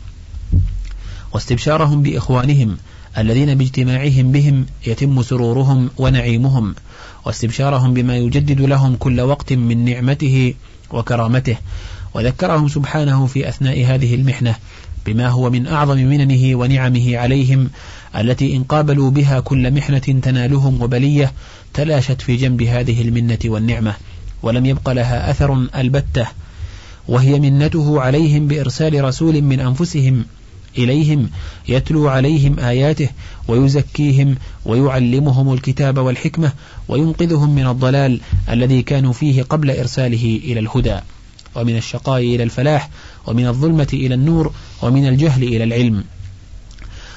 واستبشارهم 1.33 2.01
بإخوانهم 2.01 2.77
الذين 3.17 3.55
باجتماعهم 3.55 4.31
بهم 4.31 4.65
يتم 4.87 5.21
سرورهم 5.21 5.89
ونعيمهم 5.97 6.75
واستبشارهم 7.25 7.93
بما 7.93 8.17
يجدد 8.17 8.61
لهم 8.61 8.95
كل 8.95 9.21
وقت 9.21 9.53
من 9.53 9.85
نعمته 9.85 10.53
وكرامته. 10.91 11.57
وذكرهم 12.13 12.67
سبحانه 12.67 13.25
في 13.25 13.49
أثناء 13.49 13.85
هذه 13.85 14.15
المحنة 14.15 14.55
بما 15.05 15.27
هو 15.27 15.49
من 15.49 15.67
أعظم 15.67 15.97
مننه 15.97 16.55
ونعمه 16.55 17.17
عليهم 17.17 17.69
التي 18.17 18.55
إن 18.55 18.63
قابلوا 18.63 19.09
بها 19.11 19.39
كل 19.39 19.73
محنة 19.73 19.99
تنالهم 19.99 20.81
وبلية 20.81 21.33
تلاشت 21.73 22.21
في 22.21 22.35
جنب 22.35 22.61
هذه 22.61 23.01
المنة 23.01 23.39
والنعمة 23.45 23.93
ولم 24.43 24.65
يبق 24.65 24.89
لها 24.89 25.31
أثر 25.31 25.67
البتة. 25.75 26.27
وهي 27.07 27.39
منته 27.39 28.01
عليهم 28.01 28.47
بإرسال 28.47 29.03
رسول 29.03 29.41
من 29.41 29.59
أنفسهم 29.59 30.25
إليهم 30.77 31.29
يتلو 31.67 32.07
عليهم 32.07 32.59
آياته 32.59 33.09
ويزكيهم 33.47 34.35
ويعلمهم 34.65 35.53
الكتاب 35.53 35.97
والحكمة 35.97 36.51
وينقذهم 36.87 37.55
من 37.55 37.67
الضلال 37.67 38.19
الذي 38.49 38.81
كانوا 38.81 39.13
فيه 39.13 39.43
قبل 39.43 39.71
إرساله 39.71 40.39
إلى 40.43 40.59
الهدى. 40.59 40.99
ومن 41.55 41.77
الشقاء 41.77 42.19
إلى 42.19 42.43
الفلاح 42.43 42.89
ومن 43.27 43.47
الظلمة 43.47 43.87
إلى 43.93 44.15
النور 44.15 44.51
ومن 44.81 45.07
الجهل 45.07 45.43
إلى 45.43 45.63
العلم. 45.63 46.03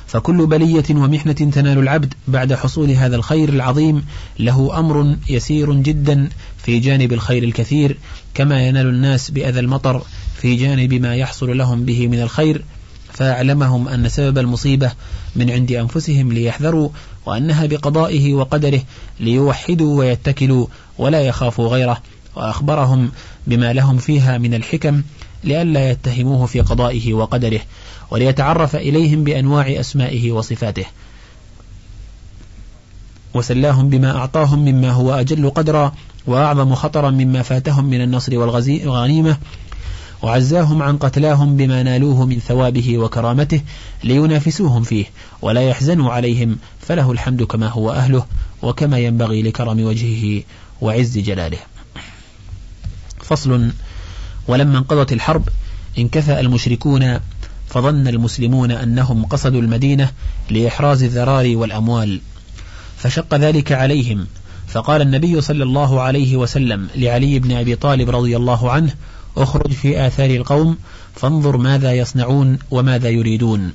فكل 0.07 0.47
بلية 0.47 0.85
ومحنة 0.91 1.33
تنال 1.33 1.79
العبد 1.79 2.15
بعد 2.29 2.55
حصول 2.55 2.91
هذا 2.91 3.17
الخير 3.17 3.49
العظيم. 3.49 4.05
له 4.39 4.79
أمر 4.79 5.17
يسير 5.29 5.73
جدا 5.73 6.29
في 6.65 6.79
جانب 6.79 7.13
الخير 7.13 7.43
الكثير 7.43 7.99
كما 8.35 8.67
ينال 8.67 8.87
الناس 8.87 9.31
بأذى 9.31 9.61
المطر 9.61 10.03
في 10.41 10.55
جانب 10.55 10.95
ما 10.95 11.17
يحصل 11.17 11.59
لهم 11.59 11.85
به 11.85 12.09
من 12.09 12.21
الخير 12.21 12.65
فأعلمهم 13.13 13.89
أن 13.89 14.09
سبب 14.09 14.39
المصيبة 14.39 14.93
من 15.37 15.51
عند 15.51 15.73
أنفسهم 15.73 16.33
ليحذروا 16.33 16.89
وأنها 17.27 17.67
بقضائه 17.67 18.35
وقدره 18.35 18.81
ليوحدوا 19.21 19.99
ويتكلوا 19.99 20.67
ولا 20.99 21.21
يخافوا 21.21 21.69
غيره. 21.69 22.03
وأخبرهم 22.37 23.11
بما 23.47 23.73
لهم 23.73 23.99
فيها 23.99 24.39
من 24.39 24.55
الحكم 24.55 25.03
لئلا 25.45 25.91
يتهموه 25.91 26.47
في 26.47 26.61
قضائه 26.61 27.15
وقدره 27.15 27.61
وليتعرف 28.11 28.77
إليهم 28.77 29.25
بأنواع 29.25 29.81
أسمائه 29.81 30.33
وصفاته. 30.33 30.85
وسلاهم 33.35 33.89
بما 33.89 34.17
أعطاهم 34.17 34.59
مما 34.59 34.91
هو 34.91 35.15
أجل 35.15 35.51
قدرا 35.51 35.93
وأعظم 36.27 36.75
خطرا 36.75 37.11
مما 37.11 37.43
فاتهم 37.43 37.85
من 37.85 38.01
النصر 38.01 38.39
والغنيمة 38.39 39.37
وعزاهم 40.23 40.83
عن 40.83 40.99
قتلاهم 40.99 41.57
بما 41.57 41.83
نالوه 41.83 42.27
من 42.27 42.39
ثوابه 42.39 42.99
وكرامته 42.99 43.61
لينافسوهم 44.05 44.83
فيه 44.83 45.05
ولا 45.43 45.61
يحزنوا 45.61 46.13
عليهم 46.13 46.59
فله 46.81 47.13
الحمد 47.13 47.43
كما 47.43 47.69
هو 47.69 47.91
أهله 47.91 48.27
وكما 48.63 48.99
ينبغي 48.99 49.43
لكرم 49.43 49.81
وجهه 49.81 50.43
وعز 50.81 51.19
جلاله. 51.19 51.59
فصل 53.21 53.73
ولما 54.49 54.79
انقضت 54.79 55.13
الحرب 55.13 55.49
انكفأ 55.99 56.41
المشركون 56.41 57.21
فظن 57.69 58.09
المسلمون 58.09 58.71
أنهم 58.71 59.25
قصدوا 59.25 59.61
المدينة 59.61 60.11
لإحراز 60.51 61.03
الذرار 61.03 61.57
والأموال 61.57 62.21
فشق 62.97 63.35
ذلك 63.35 63.73
عليهم 63.73 64.27
فقال 64.69 65.03
النبي 65.03 65.41
صلى 65.41 65.63
الله 65.63 66.01
عليه 66.01 66.37
وسلم 66.37 66.89
لعلي 66.97 67.39
بن 67.39 67.53
أبي 67.53 67.77
طالب 67.77 68.11
رضي 68.11 68.37
الله 68.37 68.71
عنه 68.71 68.95
اخرج 69.37 69.73
في 69.73 70.07
آثار 70.07 70.31
القوم 70.31 70.77
فانظر 71.15 71.57
ماذا 71.57 71.93
يصنعون 71.93 72.59
وماذا 72.71 73.09
يريدون. 73.09 73.73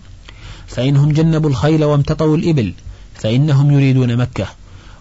فإنهم 0.68 1.12
جنبوا 1.12 1.50
الخيل 1.50 1.84
وامتطوا 1.84 2.38
الإبل 2.38 2.74
فإنهم 3.16 3.72
يريدون 3.72 4.18
مكة. 4.18 4.48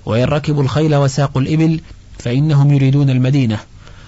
وإن 0.07 0.25
ركبوا 0.25 0.63
الخيل 0.63 0.95
وساقوا 0.95 1.43
الإبل 1.43 1.81
فإنهم 2.19 2.73
يريدون 2.73 3.11
المدينة. 3.11 3.59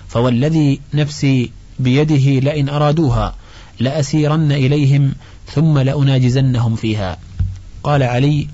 فوالذي 0.09 0.81
نفسي 0.95 1.51
بيده 1.79 2.41
لئن 2.51 2.69
أرادوها 2.69 3.35
لأسيرن 3.81 4.53
إليهم 4.53 5.15
ثم 5.47 5.79
لأناجزنهم 5.79 6.77
فيها. 6.77 7.19
قال 7.83 8.03
علي 8.03 8.47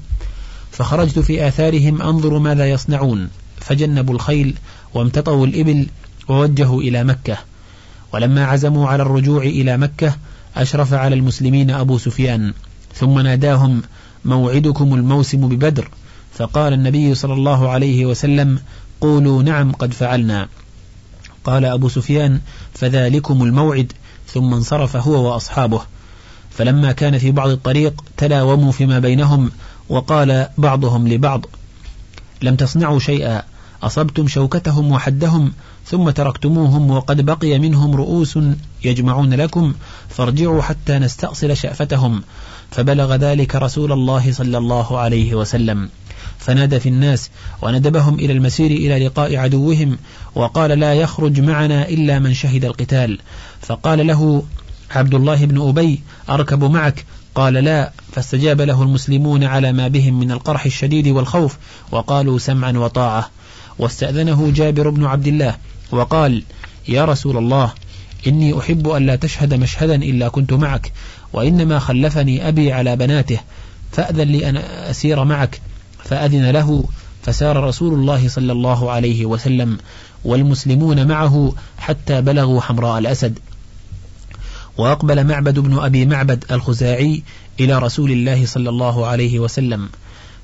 فخرجت 0.71 1.19
في 1.19 1.49
آثارهم 1.49 2.03
أنظر 2.03 2.39
ماذا 2.39 2.71
يصنعون. 2.71 3.29
فجنبوا 3.61 4.15
الخيل 4.15 4.55
وامتطوا 4.95 5.47
الإبل 5.47 5.87
ووجهوا 6.29 6.83
إلى 6.83 7.05
مكة. 7.05 7.39
ولما 8.15 8.45
عزموا 8.45 8.89
على 8.89 9.03
الرجوع 9.03 9.43
إلى 9.43 9.77
مكة 9.77 10.17
أشرف 10.57 10.93
على 10.95 11.15
المسلمين 11.15 11.71
أبو 11.71 11.99
سفيان. 11.99 12.55
ثم 12.95 13.19
ناداهم 13.19 13.83
موعدكم 14.25 14.95
الموسم 14.95 15.49
ببدر. 15.49 15.89
فقال 16.35 16.73
النبي 16.73 17.15
صلى 17.15 17.33
الله 17.33 17.69
عليه 17.69 18.07
وسلم 18.07 18.59
قولوا 19.01 19.43
نعم 19.43 19.73
قد 19.73 19.93
فعلنا. 19.93 20.49
قال 21.45 21.65
أبو 21.65 21.89
سفيان 21.89 22.41
فذلكم 22.75 23.43
الموعد. 23.43 23.93
ثم 24.29 24.55
انصرف 24.55 24.97
هو 24.97 25.33
وأصحابه. 25.33 25.81
فلما 26.51 26.93
كان 26.93 27.19
في 27.19 27.31
بعض 27.31 27.51
الطريق 27.51 28.05
تلاوموا 28.17 28.73
فيما 28.73 28.99
بينهم 28.99 29.51
وقال 29.89 30.49
بعضهم 30.59 31.09
لبعض 31.09 31.47
لم 32.43 32.57
تصنعوا 32.57 32.99
شيئا. 32.99 33.43
أصبتم 33.87 34.29
شوكتهم 34.29 34.93
وحدهم 34.93 35.53
ثم 35.87 36.11
تركتموهم 36.11 36.91
وقد 36.91 37.21
بقي 37.21 37.59
منهم 37.59 37.95
رؤوس 37.95 38.39
يجمعون 38.85 39.35
لكم 39.35 39.75
فارجعوا 40.09 40.63
حتى 40.63 40.99
نستأصل 40.99 41.57
شأفتهم. 41.57 42.23
فبلغ 42.71 43.15
ذلك 43.15 43.55
رسول 43.55 43.93
الله 43.93 44.33
صلى 44.33 44.59
الله 44.59 44.99
عليه 44.99 45.35
وسلم. 45.35 45.89
فنادى 46.39 46.81
في 46.81 46.89
الناس 46.89 47.31
وندبهم 47.63 48.15
إلى 48.15 48.33
المسير 48.33 48.71
إلى 48.71 49.07
لقاء 49.07 49.37
عدوهم 49.37 49.99
وقال 50.35 50.71
لا 50.71 50.95
يخرج 50.95 51.41
معنا 51.41 51.89
إلا 51.89 52.19
من 52.19 52.35
شهد 52.35 52.65
القتال. 52.65 53.19
فقال 53.61 54.07
له 54.07 54.43
عبد 54.91 55.15
الله 55.15 55.45
بن 55.45 55.69
أبي 55.69 56.01
أركب 56.31 56.65
معك؟ 56.65 57.05
قال 57.35 57.55
لا. 57.55 57.93
فاستجاب 58.13 58.61
له 58.61 58.83
المسلمون 58.83 59.45
على 59.45 59.73
ما 59.73 59.89
بهم 59.89 60.21
من 60.21 60.31
القرح 60.33 60.65
الشديد 60.65 61.09
والخوف 61.09 61.57
وقالوا 61.93 62.39
سمعا 62.39 62.73
وطاعة. 62.73 63.31
واستأذنه 63.79 64.53
جابر 64.55 64.91
بن 64.91 65.05
عبد 65.05 65.27
الله 65.27 65.57
وقال 65.91 66.43
يا 66.89 67.05
رسول 67.05 67.37
الله 67.37 67.73
إني 68.27 68.59
أحب 68.59 68.89
أن 68.89 69.07
لا 69.07 69.17
تشهد 69.17 69.55
مشهدا 69.55 69.95
إلا 69.95 70.29
كنت 70.29 70.53
معك 70.53 70.93
وإنما 71.33 71.79
خلفني 71.79 72.49
أبي 72.49 72.73
على 72.73 72.97
بناته 72.97 73.41
فأذن 73.93 74.29
لي 74.29 74.49
أن 74.49 74.57
أسير 74.91 75.25
معك. 75.25 75.61
فأذن 76.05 76.51
له 76.51 76.85
فسار 77.23 77.65
رسول 77.65 77.95
الله 77.95 78.29
صلى 78.29 78.53
الله 78.53 78.91
عليه 78.91 79.27
وسلم 79.27 79.79
والمسلمون 80.25 81.07
معه 81.07 81.55
حتى 81.79 82.21
بلغوا 82.21 82.61
حمراء 82.61 82.99
الأسد. 82.99 83.39
وأقبل 84.79 85.27
معبد 85.27 85.59
بن 85.59 85.79
أبي 85.79 86.07
معبد 86.07 86.45
الخزاعي 86.51 87.23
إلى 87.61 87.79
رسول 87.79 88.13
الله 88.13 88.47
صلى 88.47 88.69
الله 88.69 89.07
عليه 89.07 89.39
وسلم 89.39 89.89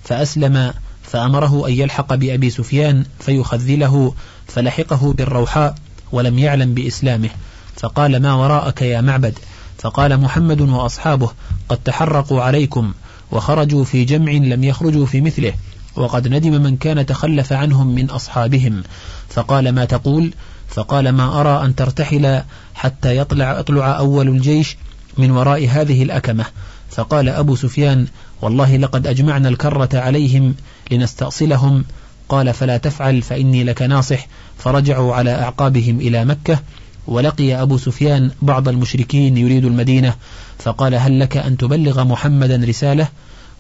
فأسلم 0.05 0.73
فأمره 1.13 1.69
أن 1.69 1.73
يلحق 1.73 2.15
بأبي 2.15 2.51
سفيان 2.51 3.05
فيخذله 3.21 4.15
فلحقه 4.47 5.13
بالروحاء 5.13 5.75
ولم 6.13 6.39
يعلم 6.39 6.75
بإسلامه. 6.75 7.31
فقال 7.77 8.23
ما 8.23 8.35
وراءك 8.35 8.83
يا 8.83 9.01
معبد؟ 9.01 9.39
فقال 9.79 10.21
محمد 10.21 10.61
وأصحابه 10.61 11.31
قد 11.69 11.77
تحرقوا 11.77 12.43
عليكم 12.43 12.93
وخرجوا 13.31 13.85
في 13.85 14.05
جمع 14.05 14.33
لم 14.33 14.65
يخرجوا 14.65 15.07
في 15.07 15.21
مثله 15.21 15.55
وقد 15.97 16.29
ندم 16.29 16.63
من 16.63 16.77
كان 16.77 17.07
تخلف 17.07 17.53
عنهم 17.53 17.95
من 17.95 18.11
أصحابهم. 18.11 18.83
فقال 19.29 19.73
ما 19.73 19.85
تقول؟ 19.85 20.33
فقال 20.69 21.09
ما 21.09 21.41
أرى 21.41 21.65
أن 21.65 21.75
ترتحل 21.75 22.43
حتى 22.75 23.17
يطلع 23.17 23.61
أطلع 23.61 23.99
أول 23.99 24.29
الجيش 24.29 24.77
من 25.19 25.31
وراء 25.31 25.69
هذه 25.69 26.03
الأكمة. 26.03 26.45
فقال 26.91 27.29
أبو 27.29 27.57
سفيان 27.57 28.07
والله 28.43 28.77
لقد 28.77 29.07
أجمعنا 29.07 29.49
الكرة 29.49 29.89
عليهم 29.95 30.55
لنستأصلهم. 30.91 31.85
قال 32.29 32.55
فلا 32.55 32.77
تفعل 32.77 33.23
فإني 33.23 33.65
لك 33.65 33.83
ناصح. 33.83 34.27
فرجعوا 34.59 35.15
على 35.15 35.31
أعقابهم 35.31 36.01
إلى 36.01 36.25
مكة. 36.25 36.59
ولقي 37.07 37.63
أبو 37.63 37.79
سفيان 37.79 38.31
بعض 38.43 38.69
المشركين 38.69 39.37
يريد 39.37 39.65
المدينة. 39.65 40.15
فقال 40.59 40.95
هل 40.95 41.21
لك 41.21 41.37
أن 41.37 41.57
تبلغ 41.57 42.05
محمدا 42.05 42.57
رسالة؟ 42.57 43.09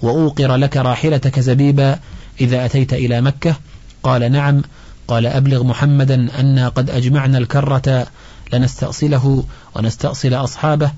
وأوقر 0.02 0.56
لك 0.56 0.76
راحلتك 0.76 1.40
زبيبا 1.40 1.98
إذا 2.40 2.64
أتيت 2.64 2.92
إلى 2.92 3.20
مكة؟ 3.20 3.54
قال 4.02 4.32
نعم. 4.32 4.62
قال 5.08 5.26
أبلغ 5.26 5.62
محمدا 5.62 6.40
أنا 6.40 6.68
قد 6.68 6.90
أجمعنا 6.90 7.38
الكرة 7.38 8.06
لنستأصله 8.52 9.44
ونستأصل 9.74 10.34
أصحابه. 10.34 10.90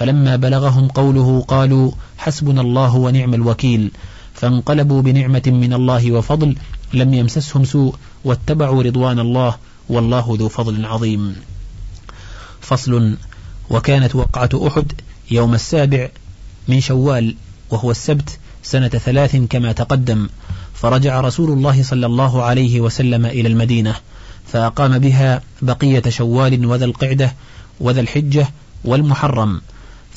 فلما 0.00 0.36
بلغهم 0.36 0.88
قوله 0.88 1.44
قالوا 1.48 1.92
حسبنا 2.18 2.60
الله 2.60 2.96
ونعم 2.96 3.34
الوكيل 3.34 3.90
فانقلبوا 4.34 5.02
بنعمة 5.02 5.42
من 5.46 5.72
الله 5.72 6.12
وفضل 6.12 6.56
لم 6.94 7.14
يمسسهم 7.14 7.64
سوء 7.64 7.94
واتبعوا 8.24 8.82
رضوان 8.82 9.18
الله 9.18 9.56
والله 9.88 10.36
ذو 10.38 10.48
فضل 10.48 10.86
عظيم. 10.86 11.36
فصل 12.60 13.16
وكانت 13.70 14.14
وقعة 14.14 14.48
أحد 14.54 14.92
يوم 15.30 15.54
السابع 15.54 16.08
من 16.68 16.80
شوال 16.80 17.34
وهو 17.70 17.90
السبت 17.90 18.38
سنة 18.62 18.88
ثلاث 18.88 19.36
كما 19.36 19.72
تقدم 19.72 20.28
فرجع 20.74 21.20
رسول 21.20 21.50
الله 21.52 21.82
صلى 21.82 22.06
الله 22.06 22.42
عليه 22.42 22.80
وسلم 22.80 23.26
إلى 23.26 23.48
المدينة 23.48 23.96
فأقام 24.46 24.98
بها 24.98 25.42
بقية 25.62 26.02
شوال 26.08 26.66
وذا 26.66 26.84
القعدة 26.84 27.34
وذا 27.80 28.00
الحجة 28.00 28.48
والمحرم. 28.84 29.60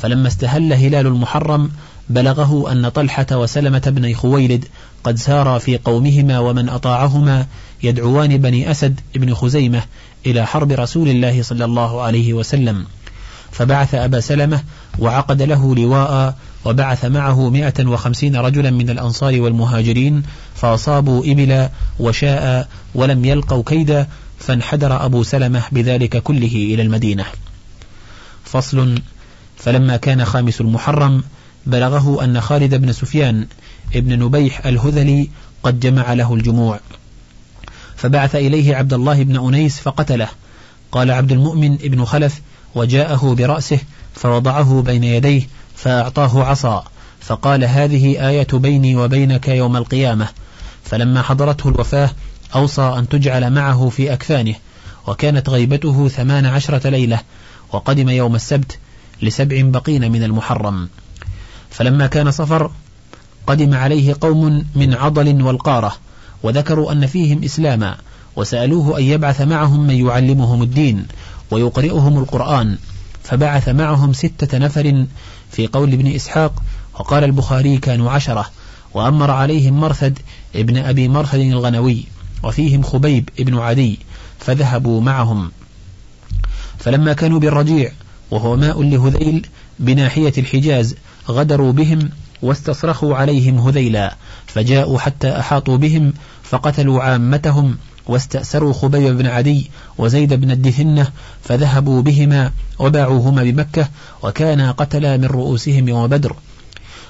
فلما 0.04 0.28
استهل 0.28 0.74
هلال 0.74 1.08
المحرم 1.08 1.72
بلغه 2.10 2.72
أن 2.72 2.90
طلحة 2.90 3.26
وسلمة 3.32 3.80
بن 3.88 4.14
خويلد 4.14 4.66
قد 5.04 5.18
سارا 5.18 5.58
في 5.58 5.78
قومهما 5.78 6.40
ومن 6.40 6.70
أطاعهما 6.70 7.46
يدعوان 7.84 8.38
بني 8.38 8.72
أسد 8.72 9.00
بن 9.16 9.34
خزيمة 9.34 9.84
إلى 10.26 10.46
حرب 10.46 10.72
رسول 10.72 11.10
الله 11.10 11.44
صلى 11.44 11.66
الله 11.66 12.02
عليه 12.02 12.34
وسلم. 12.34 12.86
فبعث 13.52 13.96
أبا 13.96 14.20
سلمة 14.20 14.64
وعقد 15.00 15.42
له 15.42 15.76
لواء 15.76 16.36
وبعث 16.66 17.06
معه 17.06 17.50
مئة 17.50 17.88
وخمسين 17.88 18.36
رجلا 18.36 18.72
من 18.72 18.90
الأنصار 18.90 19.42
والمهاجرين 19.42 20.24
فأصابوا 20.56 21.24
إبلا 21.26 21.70
وشاء 22.00 22.68
ولم 22.96 23.26
يلقوا 23.26 23.64
كيدا 23.66 24.08
فانحدر 24.40 25.06
أبو 25.06 25.24
سلمة 25.24 25.62
بذلك 25.72 26.18
كله 26.18 26.56
إلى 26.74 26.82
المدينة. 26.82 27.26
فصل 28.44 28.96
فلما 29.66 29.98
كان 29.98 30.26
خامس 30.26 30.62
المحرم 30.62 31.24
بلغه 31.66 32.24
أن 32.24 32.42
خالد 32.42 32.76
بن 32.76 32.92
سفيان 32.92 33.48
ابن 33.96 34.24
نبيح 34.24 34.66
الهذلي 34.66 35.30
قد 35.64 35.80
جمع 35.80 36.14
له 36.14 36.34
الجموع. 36.34 36.80
فبعث 37.96 38.36
إليه 38.36 38.76
عبد 38.76 38.94
الله 38.94 39.24
بن 39.24 39.48
أنيس 39.48 39.80
فقتله. 39.80 40.28
قال 40.92 41.12
عبد 41.12 41.32
المؤمن 41.32 41.74
ابن 41.74 42.06
خلف 42.06 42.42
وجاءه 42.76 43.36
برأسه 43.36 43.80
فوضعه 44.14 44.82
بين 44.82 45.04
يديه 45.04 45.48
فأعطاه 45.76 46.44
عصا. 46.44 46.84
فقال 47.20 47.64
هذه 47.64 48.30
آية 48.30 48.48
بيني 48.54 48.96
وبينك 48.96 49.48
يوم 49.48 49.78
القيامة. 49.78 50.28
فلما 50.84 51.22
حضرته 51.22 51.70
الوفاة 51.70 52.10
أوصى 52.56 52.96
أن 52.98 53.10
تجعل 53.10 53.54
معه 53.54 53.90
في 53.90 54.14
أكفانه. 54.14 54.56
وكانت 55.08 55.50
غيبته 55.50 56.08
ثمان 56.08 56.46
عشرة 56.46 56.90
ليلة. 56.90 57.20
وقدم 57.72 58.10
يوم 58.10 58.36
السبت 58.36 58.78
لسبع 59.24 59.62
بقين 59.62 60.12
من 60.12 60.24
المحرم. 60.24 60.90
فلما 61.70 62.08
كان 62.08 62.32
صفر 62.32 62.72
قدم 63.48 63.74
عليه 63.74 64.16
قوم 64.22 64.66
من 64.76 64.94
عضل 64.94 65.42
والقارة 65.42 65.94
وذكروا 66.44 66.92
أن 66.92 67.06
فيهم 67.06 67.44
إسلاما 67.44 67.98
وسألوه 68.36 69.00
أن 69.00 69.04
يبعث 69.04 69.42
معهم 69.42 69.88
من 69.88 70.08
يعلمهم 70.08 70.64
الدين 70.64 71.06
ويقرئهم 71.52 72.18
القرآن 72.18 72.78
فبعث 73.24 73.70
معهم 73.70 74.14
ستة 74.14 74.58
نفر 74.58 75.06
في 75.52 75.68
قول 75.68 75.94
ابن 75.94 76.08
إسحاق 76.08 76.64
وقال 77.00 77.24
البخاري 77.24 77.78
كانوا 77.78 78.12
عشرة 78.12 78.46
وأمر 78.94 79.32
عليهم 79.32 79.80
مرثد 79.80 80.20
ابن 80.56 80.78
أبي 80.78 81.08
مرثد 81.08 81.40
الغنوي 81.40 82.06
وفيهم 82.44 82.84
خبيب 82.84 83.30
ابن 83.40 83.58
عدي 83.58 84.00
فذهبوا 84.40 85.02
معهم. 85.02 85.52
فلما 86.80 87.14
كانوا 87.14 87.40
بالرجيع 87.40 87.92
وهو 88.34 88.56
ماء 88.56 88.82
لهذيل 88.82 89.48
بناحية 89.80 90.34
الحجاز 90.38 90.96
غدروا 91.30 91.72
بهم 91.72 92.10
واستصرخوا 92.42 93.16
عليهم 93.16 93.60
هذيلا 93.60 94.16
فجاءوا 94.48 95.00
حتى 95.00 95.40
أحاطوا 95.40 95.78
بهم 95.78 96.14
فقتلوا 96.44 97.04
عامتهم 97.04 97.78
واستأسروا 98.08 98.74
خبيب 98.74 99.18
بن 99.18 99.28
عدي 99.28 99.72
وزيد 99.98 100.34
بن 100.34 100.52
الدثنة 100.52 101.12
فذهبوا 101.44 102.02
بهما 102.02 102.52
وباعوهما 102.80 103.44
بمكة 103.44 103.90
وكانا 104.24 104.72
قتلا 104.72 105.18
من 105.18 105.26
رؤوسهم 105.26 105.88
يوم 105.88 106.08
بدر. 106.08 106.36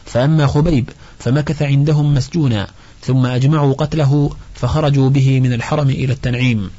فأما 0.05 0.47
خبيب 0.47 0.89
فمكث 1.19 1.61
عندهم 1.61 2.13
مسجونا 2.13 2.67
ثم 3.01 3.25
أجمعوا 3.25 3.73
قتله 3.73 4.31
فخرجوا 4.55 5.09
به 5.09 5.39
من 5.39 5.53
الحرم 5.53 5.89
إلى 5.89 6.13
التنعيم. 6.13 6.69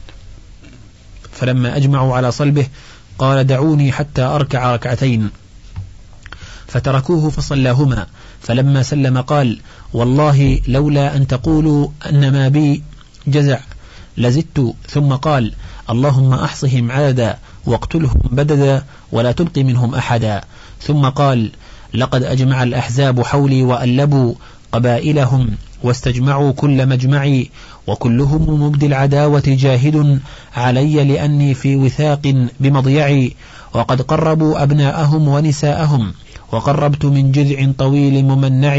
فلما 1.33 1.77
أجمعوا 1.77 2.15
على 2.15 2.33
صلبه 2.33 2.67
قال 3.19 3.47
دعوني 3.47 3.93
حتى 3.93 4.23
أركع 4.23 4.75
ركعتين. 4.75 5.31
فتركوه 6.67 7.31
فصلاهما. 7.31 8.07
فلما 8.41 8.83
سلم 8.83 9.21
قال 9.21 9.61
والله 9.93 10.61
لولا 10.69 11.17
أن 11.17 11.27
تقولوا 11.27 11.89
أن 12.11 12.33
ما 12.33 12.49
بي 12.49 12.83
جزع 13.27 13.59
لزدت. 14.17 14.75
ثم 14.89 15.12
قال 15.12 15.53
اللهم 15.91 16.35
أحصهم 16.35 16.93
عددا 16.93 17.39
واقتلهم 17.67 18.21
بددا 18.31 18.85
ولا 19.12 19.33
تبقي 19.33 19.62
منهم 19.65 19.95
أحدا. 19.95 20.41
ثم 20.83 21.09
قال 21.09 21.51
لقد 21.95 22.23
أجمع 22.23 22.62
الأحزاب 22.62 23.23
حولي 23.23 23.62
وألبوا 23.62 24.35
قبائلهم 24.73 25.57
واستجمعوا 25.83 26.53
كل 26.53 26.87
مجمعي 26.89 27.51
وكلهم 27.87 28.62
مبدي 28.62 28.87
العداوة 28.87 29.43
جاهد 29.47 30.20
علي 30.57 31.05
لأني 31.05 31.55
في 31.55 31.76
وثاق 31.76 32.49
بمضيعي. 32.61 33.35
وقد 33.74 34.03
قربوا 34.03 34.62
أبناءهم 34.62 35.28
ونساءهم 35.28 36.12
وقربت 36.53 37.05
من 37.05 37.32
جذع 37.32 37.72
طويل 37.78 38.24
ممنع 38.24 38.76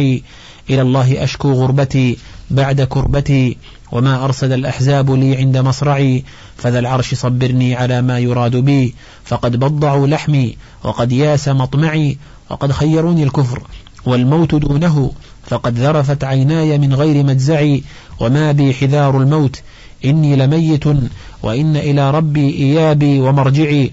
إلى 0.70 0.82
الله 0.82 1.24
أشكو 1.24 1.54
غربتي 1.54 2.18
بعد 2.52 2.82
كربتي. 2.82 3.58
وما 3.92 4.26
أرسل 4.26 4.54
الأحزاب 4.54 5.12
لي 5.12 5.38
عند 5.38 5.58
مصرعي. 5.58 6.24
فذا 6.58 6.80
العرش 6.80 7.14
صبرني 7.14 7.76
على 7.76 8.02
ما 8.02 8.20
يراد 8.20 8.56
بي. 8.56 8.96
فقد 9.26 9.56
بضعوا 9.60 10.08
لحمي 10.08 10.58
وقد 10.84 11.12
ياس 11.12 11.48
مطمعي. 11.48 12.18
وقد 12.50 12.72
خيروني 12.72 13.24
الكفر 13.24 13.62
والموت 14.06 14.56
دونه. 14.56 15.12
فقد 15.48 15.80
ذرفت 15.80 16.24
عيناي 16.24 16.78
من 16.78 16.94
غير 16.94 17.24
مجزعي. 17.24 17.84
وما 18.20 18.52
بي 18.52 18.74
حذار 18.74 19.18
الموت. 19.18 19.62
إني 20.06 20.36
لميت 20.36 20.84
وإن 21.44 21.78
إلى 21.78 22.12
ربي 22.12 22.50
إيابي 22.50 23.20
ومرجعي. 23.20 23.92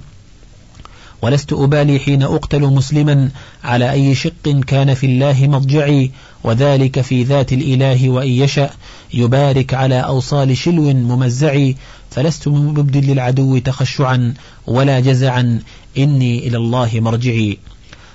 ولست 1.23 1.53
أبالي 1.53 1.99
حين 1.99 2.23
أقتل 2.23 2.61
مسلما 2.61 3.31
على 3.65 3.93
أي 3.93 4.15
شق 4.15 4.61
كان 4.67 4.95
في 4.95 5.07
الله 5.07 5.47
مضجعي. 5.47 6.11
وذلك 6.45 7.01
في 7.01 7.23
ذات 7.23 7.53
الإله 7.53 8.11
وإن 8.11 8.29
يشأ. 8.29 8.71
يبارك 9.15 9.75
على 9.75 10.01
أوصال 10.01 10.57
شلو 10.57 10.93
ممزعي. 10.93 11.77
فلست 12.11 12.49
مبدل 12.49 13.07
للعدو 13.07 13.59
تخشعا 13.59 14.35
ولا 14.67 15.01
جزعا. 15.01 15.61
إني 15.99 16.49
إلى 16.49 16.57
الله 16.57 16.91
مرجعي. 16.95 17.59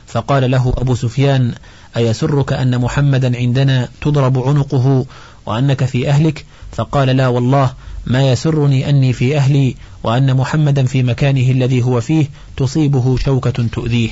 فقال 0.07 0.51
له 0.51 0.73
أبو 0.77 0.95
سفيان 0.95 1.53
أيسرك 1.97 2.53
أن 2.53 2.81
محمدا 2.81 3.37
عندنا 3.37 3.89
تضرب 4.01 4.39
عنقه؟ 4.47 5.05
وأنك 5.47 5.85
في 5.85 6.09
أهلك؟ 6.09 6.45
فقال 6.71 7.07
لا 7.07 7.27
والله 7.27 7.73
ما 8.07 8.31
يسرني 8.31 8.89
أني 8.89 9.13
في 9.13 9.37
أهلي 9.37 9.75
وأن 10.03 10.37
محمدا 10.37 10.85
في 10.85 11.03
مكانه 11.03 11.51
الذي 11.51 11.81
هو 11.81 12.01
فيه 12.01 12.29
تصيبه 12.57 13.17
شوكة 13.17 13.67
تؤذيه. 13.71 14.09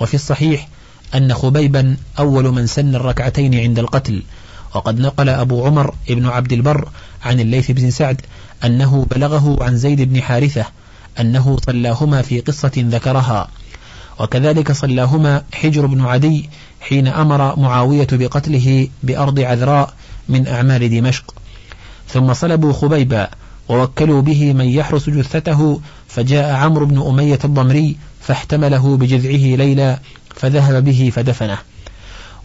وفي 0.00 0.14
الصحيح 0.14 0.68
أن 1.14 1.34
خبيبا 1.34 1.96
أول 2.18 2.52
من 2.52 2.66
سن 2.66 2.94
الركعتين 2.94 3.54
عند 3.54 3.78
القتل. 3.78 4.22
وقد 4.74 5.00
نقل 5.00 5.28
أبو 5.28 5.66
عمر 5.66 5.94
ابن 6.10 6.26
عبد 6.26 6.52
البر 6.52 6.88
عن 7.24 7.40
الليث 7.40 7.70
بن 7.70 7.90
سعد 7.90 8.20
أنه 8.64 9.06
بلغه 9.10 9.64
عن 9.64 9.76
زيد 9.76 10.00
بن 10.00 10.22
حارثة 10.22 10.66
أنه 11.20 11.56
صلاهما 11.66 12.22
في 12.22 12.40
قصة 12.40 12.72
ذكرها. 12.76 13.48
وكذلك 14.20 14.72
صلاهما 14.72 15.42
حجر 15.54 15.86
بن 15.86 16.00
عدي 16.00 16.50
حين 16.80 17.08
أمر 17.08 17.58
معاوية 17.58 18.06
بقتله 18.12 18.88
بأرض 19.02 19.40
عذراء 19.40 19.94
من 20.28 20.46
أعمال 20.46 20.90
دمشق. 20.90 21.34
ثم 22.08 22.34
صلبوا 22.34 22.72
خبيبا 22.72 23.28
ووكلوا 23.68 24.22
به 24.22 24.52
من 24.52 24.64
يحرس 24.64 25.10
جثته 25.10 25.80
فجاء 26.08 26.54
عمرو 26.54 26.86
بن 26.86 27.02
أمية 27.02 27.38
الضمري 27.44 27.96
فاحتمله 28.20 28.96
بجذعه 28.96 29.56
ليلا 29.56 29.98
فذهب 30.34 30.84
به 30.84 31.12
فدفنه. 31.14 31.58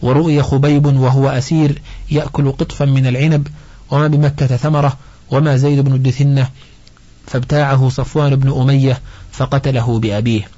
ورؤي 0.02 0.42
خبيب 0.42 0.86
وهو 0.86 1.28
أسير 1.28 1.82
يأكل 2.10 2.52
قطفا 2.52 2.84
من 2.84 3.06
العنب 3.06 3.48
وما 3.90 4.06
بمكة 4.06 4.46
ثمرة 4.46 4.96
وما 5.30 5.56
زيد 5.56 5.80
بن 5.80 5.94
الدثنة 5.94 6.48
فابتاعه 7.26 7.88
صفوان 7.88 8.36
بن 8.36 8.60
أمية 8.60 9.00
فقتله 9.32 9.98
بأبيه. 9.98 10.48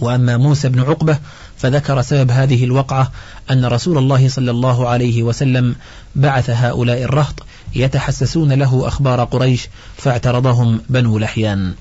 وأما 0.00 0.36
موسى 0.36 0.68
بن 0.68 0.80
عقبة 0.80 1.18
فذكر 1.62 2.02
سبب 2.02 2.30
هذه 2.30 2.64
الوقعة 2.64 3.12
أن 3.50 3.64
رسول 3.64 3.98
الله 3.98 4.28
صلى 4.28 4.50
الله 4.50 4.88
عليه 4.88 5.22
وسلم 5.22 5.74
بعث 6.16 6.50
هؤلاء 6.50 7.02
الرهط 7.02 7.42
يتحسسون 7.74 8.52
له 8.52 8.88
أخبار 8.88 9.24
قريش 9.24 9.68
فاعترضهم 9.96 10.80
بنو 10.88 11.18
لحيان. 11.18 11.74